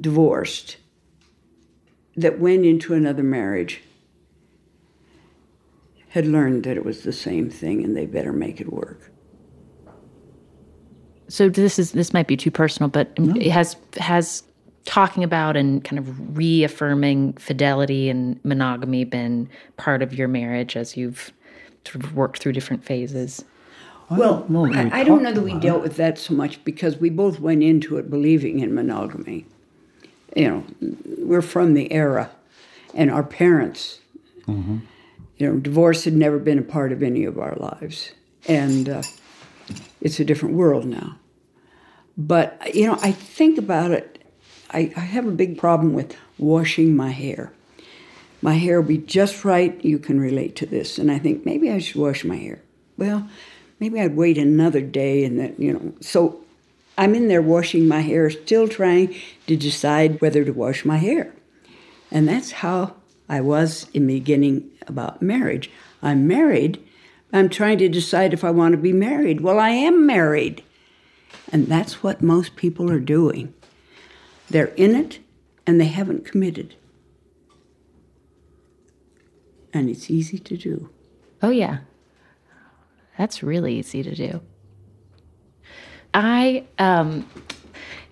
divorced, 0.00 0.78
that 2.16 2.38
went 2.38 2.64
into 2.64 2.94
another 2.94 3.22
marriage, 3.22 3.82
had 6.14 6.26
learned 6.26 6.62
that 6.62 6.76
it 6.76 6.84
was 6.84 7.02
the 7.02 7.12
same 7.12 7.50
thing 7.50 7.82
and 7.82 7.96
they 7.96 8.06
better 8.06 8.32
make 8.32 8.60
it 8.60 8.72
work. 8.72 9.10
So 11.26 11.48
this 11.48 11.76
is 11.76 11.90
this 11.90 12.12
might 12.14 12.28
be 12.28 12.36
too 12.36 12.52
personal, 12.52 12.88
but 12.88 13.10
it 13.16 13.50
has 13.50 13.74
has 13.96 14.44
talking 14.84 15.24
about 15.24 15.56
and 15.56 15.82
kind 15.82 15.98
of 15.98 16.38
reaffirming 16.38 17.32
fidelity 17.32 18.08
and 18.08 18.38
monogamy 18.44 19.02
been 19.02 19.48
part 19.76 20.02
of 20.02 20.14
your 20.14 20.28
marriage 20.28 20.76
as 20.76 20.96
you've 20.96 21.32
sort 21.84 22.04
of 22.04 22.14
worked 22.14 22.38
through 22.38 22.52
different 22.52 22.84
phases? 22.84 23.44
Well, 24.08 24.46
know 24.48 24.66
that 24.66 24.84
we 24.84 24.90
I, 24.92 25.00
I 25.00 25.04
don't 25.04 25.20
know 25.20 25.32
that 25.32 25.40
we 25.40 25.54
dealt 25.58 25.82
with 25.82 25.96
that 25.96 26.16
so 26.16 26.32
much 26.32 26.62
because 26.64 26.98
we 26.98 27.10
both 27.10 27.40
went 27.40 27.64
into 27.64 27.96
it 27.96 28.08
believing 28.08 28.60
in 28.60 28.72
monogamy. 28.72 29.46
You 30.36 30.48
know, 30.48 30.64
we're 31.18 31.42
from 31.42 31.74
the 31.74 31.90
era, 31.92 32.30
and 32.94 33.10
our 33.10 33.24
parents, 33.24 33.98
Mm-hmm. 34.46 34.78
You 35.36 35.50
know, 35.50 35.58
divorce 35.58 36.04
had 36.04 36.14
never 36.14 36.38
been 36.38 36.58
a 36.58 36.62
part 36.62 36.92
of 36.92 37.02
any 37.02 37.24
of 37.24 37.38
our 37.38 37.56
lives, 37.56 38.12
and 38.46 38.88
uh, 38.88 39.02
it's 40.00 40.20
a 40.20 40.24
different 40.24 40.54
world 40.54 40.86
now. 40.86 41.16
But 42.16 42.74
you 42.74 42.86
know, 42.86 42.98
I 43.02 43.12
think 43.12 43.58
about 43.58 43.90
it. 43.90 44.22
I, 44.70 44.92
I 44.96 45.00
have 45.00 45.26
a 45.26 45.32
big 45.32 45.58
problem 45.58 45.92
with 45.92 46.16
washing 46.38 46.96
my 46.96 47.10
hair. 47.10 47.52
My 48.42 48.54
hair 48.54 48.80
will 48.80 48.88
be 48.88 48.98
just 48.98 49.44
right. 49.44 49.82
You 49.84 49.98
can 49.98 50.20
relate 50.20 50.54
to 50.56 50.66
this, 50.66 50.98
and 50.98 51.10
I 51.10 51.18
think 51.18 51.44
maybe 51.44 51.70
I 51.70 51.78
should 51.78 52.00
wash 52.00 52.24
my 52.24 52.36
hair. 52.36 52.60
Well, 52.96 53.28
maybe 53.80 54.00
I'd 54.00 54.16
wait 54.16 54.38
another 54.38 54.80
day, 54.80 55.24
and 55.24 55.38
then 55.38 55.54
you 55.58 55.72
know. 55.72 55.92
So 56.00 56.40
I'm 56.96 57.14
in 57.14 57.26
there 57.26 57.42
washing 57.42 57.88
my 57.88 58.00
hair, 58.00 58.30
still 58.30 58.68
trying 58.68 59.16
to 59.48 59.56
decide 59.56 60.20
whether 60.20 60.44
to 60.44 60.52
wash 60.52 60.84
my 60.84 60.98
hair, 60.98 61.34
and 62.12 62.28
that's 62.28 62.52
how 62.52 62.94
I 63.28 63.40
was 63.40 63.88
in 63.94 64.06
the 64.06 64.14
beginning 64.18 64.70
about 64.86 65.22
marriage. 65.22 65.70
I'm 66.02 66.26
married. 66.26 66.82
I'm 67.32 67.48
trying 67.48 67.78
to 67.78 67.88
decide 67.88 68.32
if 68.32 68.44
I 68.44 68.50
want 68.50 68.72
to 68.72 68.78
be 68.78 68.92
married. 68.92 69.40
Well, 69.40 69.58
I 69.58 69.70
am 69.70 70.06
married. 70.06 70.62
And 71.50 71.66
that's 71.66 72.02
what 72.02 72.22
most 72.22 72.56
people 72.56 72.90
are 72.90 73.00
doing. 73.00 73.54
They're 74.50 74.74
in 74.76 74.94
it 74.94 75.20
and 75.66 75.80
they 75.80 75.86
haven't 75.86 76.24
committed. 76.24 76.74
And 79.72 79.88
it's 79.88 80.10
easy 80.10 80.38
to 80.38 80.56
do. 80.56 80.90
Oh 81.42 81.50
yeah. 81.50 81.78
That's 83.18 83.42
really 83.42 83.78
easy 83.78 84.02
to 84.02 84.14
do. 84.14 84.40
I 86.12 86.64
um 86.78 87.28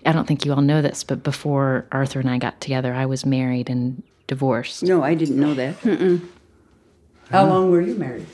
I 0.05 0.11
don't 0.11 0.27
think 0.27 0.43
you 0.43 0.53
all 0.53 0.61
know 0.61 0.81
this, 0.81 1.03
but 1.03 1.23
before 1.23 1.87
Arthur 1.91 2.19
and 2.19 2.29
I 2.29 2.37
got 2.37 2.59
together, 2.59 2.93
I 2.93 3.05
was 3.05 3.25
married 3.25 3.69
and 3.69 4.03
divorced. 4.27 4.83
No, 4.83 5.03
I 5.03 5.13
didn't 5.15 5.39
know 5.39 5.53
that. 5.53 5.79
Mm-mm. 5.81 6.21
How 7.29 7.45
long 7.45 7.71
were 7.71 7.81
you 7.81 7.95
married? 7.95 8.27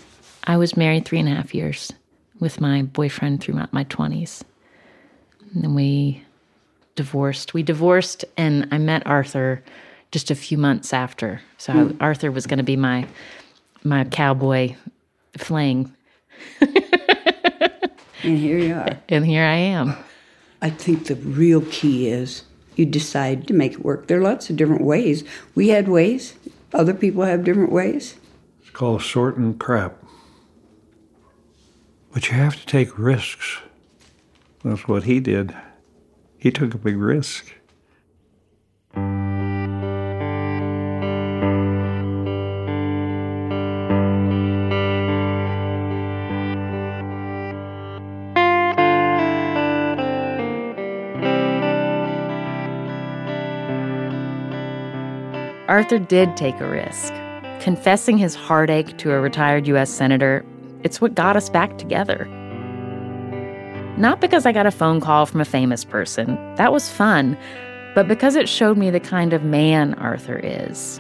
I 0.46 0.58
was 0.58 0.76
married 0.76 1.06
three 1.06 1.20
and 1.20 1.30
a 1.30 1.34
half 1.36 1.54
years 1.54 1.92
with 2.40 2.60
my 2.60 2.82
boyfriend 2.82 3.42
through 3.42 3.56
my, 3.56 3.68
my 3.72 3.84
20s. 3.86 4.44
And 5.54 5.64
then 5.64 5.76
we 5.76 6.24
divorced. 6.96 7.54
We 7.54 7.64
divorced, 7.64 8.26
and 8.38 8.68
I 8.72 8.78
met 8.78 9.06
Arthur 9.06 9.64
just 10.12 10.32
a 10.32 10.36
few 10.36 10.58
months 10.58 10.94
after. 10.94 11.42
So 11.58 11.74
I- 12.00 12.04
Arthur 12.04 12.32
was 12.32 12.46
going 12.48 12.58
to 12.58 12.64
be 12.64 12.76
my 12.76 13.08
my 13.84 14.04
cowboy 14.04 14.76
fling, 15.38 15.94
And 16.60 18.38
here 18.38 18.58
you 18.58 18.74
are. 18.76 18.98
and 19.10 19.26
here 19.26 19.44
I 19.46 19.56
am. 19.56 19.96
I 20.62 20.70
think 20.70 21.06
the 21.06 21.16
real 21.16 21.62
key 21.72 22.10
is 22.10 22.44
you 22.80 22.86
decide 22.86 23.46
to 23.48 23.54
make 23.54 23.74
it 23.74 23.86
work. 23.86 24.08
There 24.08 24.20
are 24.20 24.24
lots 24.24 24.50
of 24.50 24.56
different 24.56 24.84
ways. 24.84 25.24
We 25.54 25.70
had 25.70 25.88
ways, 25.90 26.36
other 26.74 26.94
people 26.94 27.24
have 27.24 27.44
different 27.44 27.72
ways. 27.72 28.16
It's 28.62 28.70
called 28.70 29.04
sorting 29.04 29.58
crap. 29.58 30.02
But 32.14 32.30
you 32.30 32.36
have 32.36 32.60
to 32.60 32.66
take 32.66 32.98
risks. 32.98 33.60
That's 34.64 34.88
what 34.88 35.04
he 35.04 35.20
did. 35.20 35.56
He 36.38 36.52
took 36.52 36.74
a 36.74 36.78
big 36.78 36.98
risk. 36.98 37.54
Arthur 55.80 55.98
did 55.98 56.36
take 56.36 56.60
a 56.60 56.68
risk. 56.68 57.14
Confessing 57.62 58.18
his 58.18 58.36
heartache 58.36 58.98
to 58.98 59.14
a 59.14 59.22
retired 59.22 59.66
U.S. 59.68 59.90
Senator, 59.90 60.46
it's 60.84 61.00
what 61.00 61.16
got 61.16 61.38
us 61.38 61.50
back 61.50 61.78
together. 61.78 62.26
Not 63.98 64.20
because 64.20 64.46
I 64.46 64.52
got 64.52 64.66
a 64.66 64.72
phone 64.72 65.00
call 65.00 65.26
from 65.26 65.40
a 65.40 65.46
famous 65.46 65.86
person, 65.86 66.36
that 66.58 66.74
was 66.74 66.90
fun, 66.90 67.38
but 67.96 68.10
because 68.10 68.36
it 68.36 68.50
showed 68.50 68.78
me 68.78 68.90
the 68.90 69.00
kind 69.00 69.32
of 69.32 69.46
man 69.46 69.94
Arthur 69.94 70.42
is. 70.44 71.00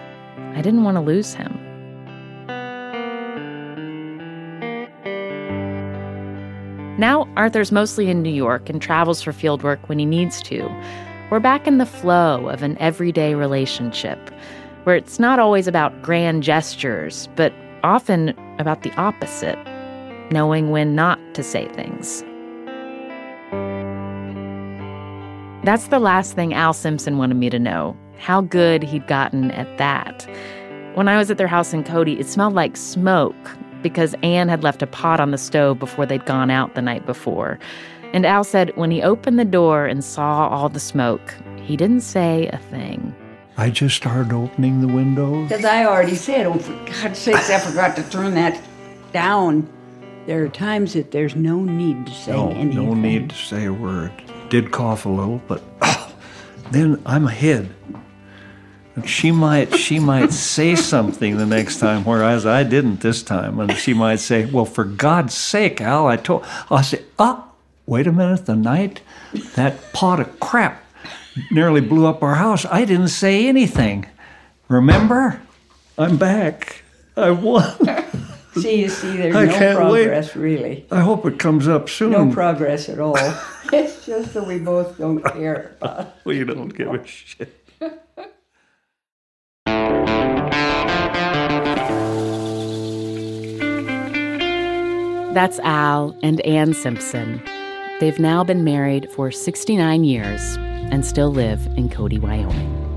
I 0.54 0.62
didn't 0.62 0.86
want 0.86 0.96
to 0.96 1.02
lose 1.02 1.34
him. 1.34 1.52
Now, 6.98 7.28
Arthur's 7.36 7.74
mostly 7.74 8.10
in 8.10 8.22
New 8.22 8.30
York 8.30 8.70
and 8.70 8.82
travels 8.82 9.22
for 9.22 9.34
fieldwork 9.34 9.90
when 9.90 10.00
he 10.00 10.06
needs 10.06 10.42
to. 10.44 10.70
We're 11.30 11.42
back 11.42 11.68
in 11.68 11.80
the 11.80 11.86
flow 11.86 12.48
of 12.48 12.64
an 12.64 12.76
everyday 12.80 13.36
relationship, 13.36 14.32
where 14.84 14.96
it's 14.96 15.20
not 15.20 15.40
always 15.40 15.68
about 15.68 16.02
grand 16.02 16.44
gestures, 16.44 17.28
but 17.36 17.54
often 17.84 18.30
about 18.60 18.84
the 18.84 18.94
opposite 18.94 19.58
knowing 20.32 20.70
when 20.70 20.96
not 20.96 21.20
to 21.34 21.44
say 21.44 21.68
things. 21.70 22.24
That's 25.64 25.88
the 25.88 26.00
last 26.00 26.34
thing 26.34 26.54
Al 26.54 26.74
Simpson 26.74 27.18
wanted 27.18 27.36
me 27.36 27.50
to 27.50 27.60
know 27.60 27.98
how 28.18 28.42
good 28.42 28.84
he'd 28.84 29.08
gotten 29.08 29.52
at 29.52 29.78
that. 29.78 30.28
When 30.96 31.08
I 31.08 31.18
was 31.18 31.30
at 31.32 31.38
their 31.38 31.48
house 31.48 31.74
in 31.74 31.84
Cody, 31.84 32.20
it 32.20 32.28
smelled 32.28 32.54
like 32.54 32.76
smoke 32.78 33.36
because 33.82 34.16
Ann 34.24 34.50
had 34.50 34.64
left 34.64 34.82
a 34.82 34.88
pot 34.88 35.20
on 35.20 35.32
the 35.32 35.38
stove 35.38 35.80
before 35.80 36.06
they'd 36.06 36.26
gone 36.26 36.50
out 36.50 36.76
the 36.76 36.82
night 36.82 37.06
before. 37.06 37.60
And 38.14 38.26
Al 38.26 38.44
said 38.44 38.76
when 38.76 38.92
he 38.92 39.02
opened 39.02 39.40
the 39.40 39.46
door 39.46 39.86
and 39.86 40.04
saw 40.04 40.48
all 40.48 40.70
the 40.70 40.80
smoke, 40.80 41.34
he 41.62 41.78
didn't 41.78 42.02
say 42.02 42.48
a 42.48 42.58
thing. 42.58 43.16
I 43.60 43.70
just 43.70 43.98
started 43.98 44.32
opening 44.32 44.80
the 44.80 44.88
windows. 44.88 45.50
Because 45.50 45.66
I 45.66 45.84
already 45.84 46.16
said, 46.16 46.46
oh, 46.46 46.58
for 46.58 46.72
God's 46.86 47.20
sakes, 47.20 47.50
I 47.50 47.60
forgot 47.60 47.94
to 47.98 48.10
turn 48.10 48.34
that 48.36 48.58
down. 49.12 49.68
There 50.28 50.46
are 50.46 50.48
times 50.48 50.94
that 50.94 51.12
there's 51.12 51.36
no 51.36 51.60
need 51.60 52.06
to 52.06 52.14
say 52.14 52.32
no, 52.32 52.52
anything. 52.52 52.86
No 52.86 52.94
need 52.94 53.32
to 53.32 53.36
say 53.36 53.66
a 53.66 53.74
word. 53.74 54.14
Did 54.50 54.72
cough 54.72 55.06
a 55.06 55.10
little, 55.10 55.42
but 55.50 55.62
oh, 55.82 56.16
then 56.72 57.02
I'm 57.06 57.28
ahead 57.28 57.76
she 59.06 59.32
might 59.32 59.74
she 59.76 60.00
might 60.00 60.34
say 60.34 60.76
something 60.76 61.38
the 61.38 61.46
next 61.46 61.80
time, 61.80 62.04
whereas 62.04 62.46
I 62.46 62.64
didn't 62.64 63.02
this 63.02 63.24
time, 63.24 63.60
and 63.60 63.72
she 63.78 63.94
might 63.94 64.18
say, 64.20 64.46
"Well, 64.46 64.66
for 64.66 64.84
God's 64.84 65.34
sake, 65.34 65.80
Al, 65.80 66.08
I 66.08 66.18
told." 66.18 66.46
I'll 66.70 66.84
say, 66.84 67.04
"Ah, 67.18 67.46
oh, 67.48 67.52
wait 67.86 68.08
a 68.08 68.12
minute. 68.12 68.46
The 68.46 68.56
night 68.56 69.02
that 69.56 69.94
pot 69.94 70.20
of 70.20 70.40
crap 70.40 70.84
nearly 71.52 71.82
blew 71.82 72.06
up 72.06 72.24
our 72.24 72.36
house, 72.36 72.66
I 72.66 72.86
didn't 72.86 73.10
say 73.10 73.48
anything. 73.48 74.06
Remember? 74.68 75.42
I'm 75.98 76.18
back. 76.18 76.84
I 77.18 77.32
won." 77.32 77.76
See, 78.56 78.82
you 78.82 78.90
see, 78.90 79.16
there's 79.16 79.36
I 79.36 79.46
no 79.46 79.76
progress 79.76 80.36
wait. 80.36 80.42
really. 80.42 80.86
I 80.92 81.02
hope 81.02 81.26
it 81.26 81.38
comes 81.38 81.68
up 81.68 81.88
soon. 81.88 82.12
No 82.12 82.32
progress 82.32 82.90
at 82.90 83.00
all. 83.00 83.16
it's 83.72 84.06
just 84.06 84.34
that 84.34 84.46
we 84.46 84.60
both 84.60 84.98
don't 84.98 85.24
care. 85.24 85.78
we 86.26 86.44
don't 86.44 86.70
give 86.70 86.94
a 86.94 87.06
shit. 87.06 87.56
That's 95.34 95.60
Al 95.60 96.18
and 96.24 96.42
Ann 96.42 96.74
Simpson. 96.74 97.42
They've 98.00 98.20
now 98.20 98.44
been 98.44 98.64
married 98.64 99.10
for 99.12 99.30
69 99.32 100.04
years 100.04 100.58
and 100.92 101.06
still 101.06 101.32
live 101.32 101.66
in 101.78 101.90
Cody, 101.90 102.20
Wyoming. 102.20 102.90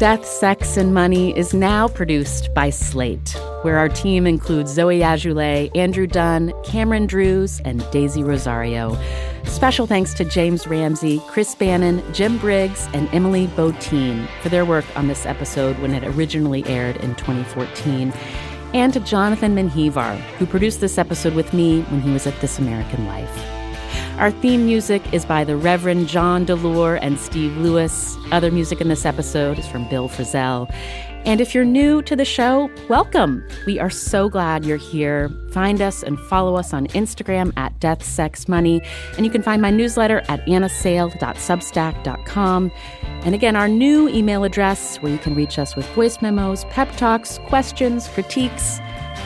Death, 0.00 0.24
Sex, 0.24 0.78
and 0.78 0.94
Money 0.94 1.36
is 1.36 1.52
now 1.52 1.86
produced 1.86 2.54
by 2.54 2.70
Slate, 2.70 3.36
where 3.60 3.76
our 3.76 3.90
team 3.90 4.26
includes 4.26 4.72
Zoe 4.72 5.00
Azoulay, 5.00 5.70
Andrew 5.76 6.06
Dunn, 6.06 6.54
Cameron 6.64 7.06
Drews, 7.06 7.60
and 7.66 7.84
Daisy 7.90 8.22
Rosario. 8.22 8.96
Special 9.44 9.86
thanks 9.86 10.14
to 10.14 10.24
James 10.24 10.66
Ramsey, 10.66 11.20
Chris 11.28 11.54
Bannon, 11.54 12.02
Jim 12.14 12.38
Briggs, 12.38 12.88
and 12.94 13.12
Emily 13.12 13.46
Botein 13.48 14.26
for 14.42 14.48
their 14.48 14.64
work 14.64 14.86
on 14.96 15.08
this 15.08 15.26
episode 15.26 15.78
when 15.80 15.92
it 15.92 16.02
originally 16.02 16.64
aired 16.64 16.96
in 16.96 17.14
2014, 17.16 18.10
and 18.74 18.92
to 18.92 19.00
Jonathan 19.00 19.54
Menjivar, 19.54 20.16
who 20.38 20.46
produced 20.46 20.80
this 20.80 20.98
episode 20.98 21.34
with 21.34 21.52
me 21.52 21.82
when 21.82 22.00
he 22.00 22.12
was 22.12 22.26
at 22.26 22.38
This 22.40 22.58
American 22.58 23.06
Life. 23.06 23.46
Our 24.18 24.30
theme 24.30 24.66
music 24.66 25.12
is 25.12 25.24
by 25.24 25.44
the 25.44 25.56
Reverend 25.56 26.08
John 26.08 26.44
DeLore 26.44 26.98
and 27.00 27.18
Steve 27.18 27.56
Lewis. 27.56 28.16
Other 28.30 28.50
music 28.50 28.80
in 28.80 28.88
this 28.88 29.06
episode 29.06 29.58
is 29.58 29.66
from 29.66 29.88
Bill 29.88 30.08
Frisell. 30.08 30.72
And 31.24 31.40
if 31.40 31.54
you're 31.54 31.64
new 31.66 32.02
to 32.02 32.16
the 32.16 32.24
show, 32.24 32.70
welcome. 32.88 33.46
We 33.66 33.78
are 33.78 33.90
so 33.90 34.30
glad 34.30 34.64
you're 34.64 34.78
here. 34.78 35.30
Find 35.52 35.82
us 35.82 36.02
and 36.02 36.18
follow 36.18 36.56
us 36.56 36.72
on 36.72 36.86
Instagram 36.88 37.52
at 37.56 37.78
Death 37.78 38.02
Sex 38.02 38.48
Money. 38.48 38.80
And 39.16 39.26
you 39.26 39.32
can 39.32 39.42
find 39.42 39.60
my 39.60 39.70
newsletter 39.70 40.22
at 40.28 40.44
annasale.substack.com. 40.46 42.72
And 43.22 43.34
again, 43.34 43.54
our 43.54 43.68
new 43.68 44.08
email 44.08 44.44
address 44.44 44.96
where 44.98 45.12
you 45.12 45.18
can 45.18 45.34
reach 45.34 45.58
us 45.58 45.76
with 45.76 45.86
voice 45.90 46.22
memos, 46.22 46.64
pep 46.70 46.90
talks, 46.96 47.38
questions, 47.46 48.08
critiques 48.08 48.80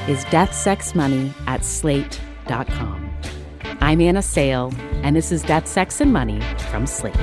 is 0.09 0.25
deathsexmoney 0.27 1.33
at 1.47 1.65
slate.com. 1.65 3.11
I'm 3.81 4.01
Anna 4.01 4.23
Sale, 4.23 4.73
and 5.03 5.15
this 5.15 5.31
is 5.31 5.43
Death, 5.43 5.69
Sex, 5.69 6.01
and 6.01 6.13
Money 6.13 6.41
from 6.71 6.87
Slate. 6.87 7.15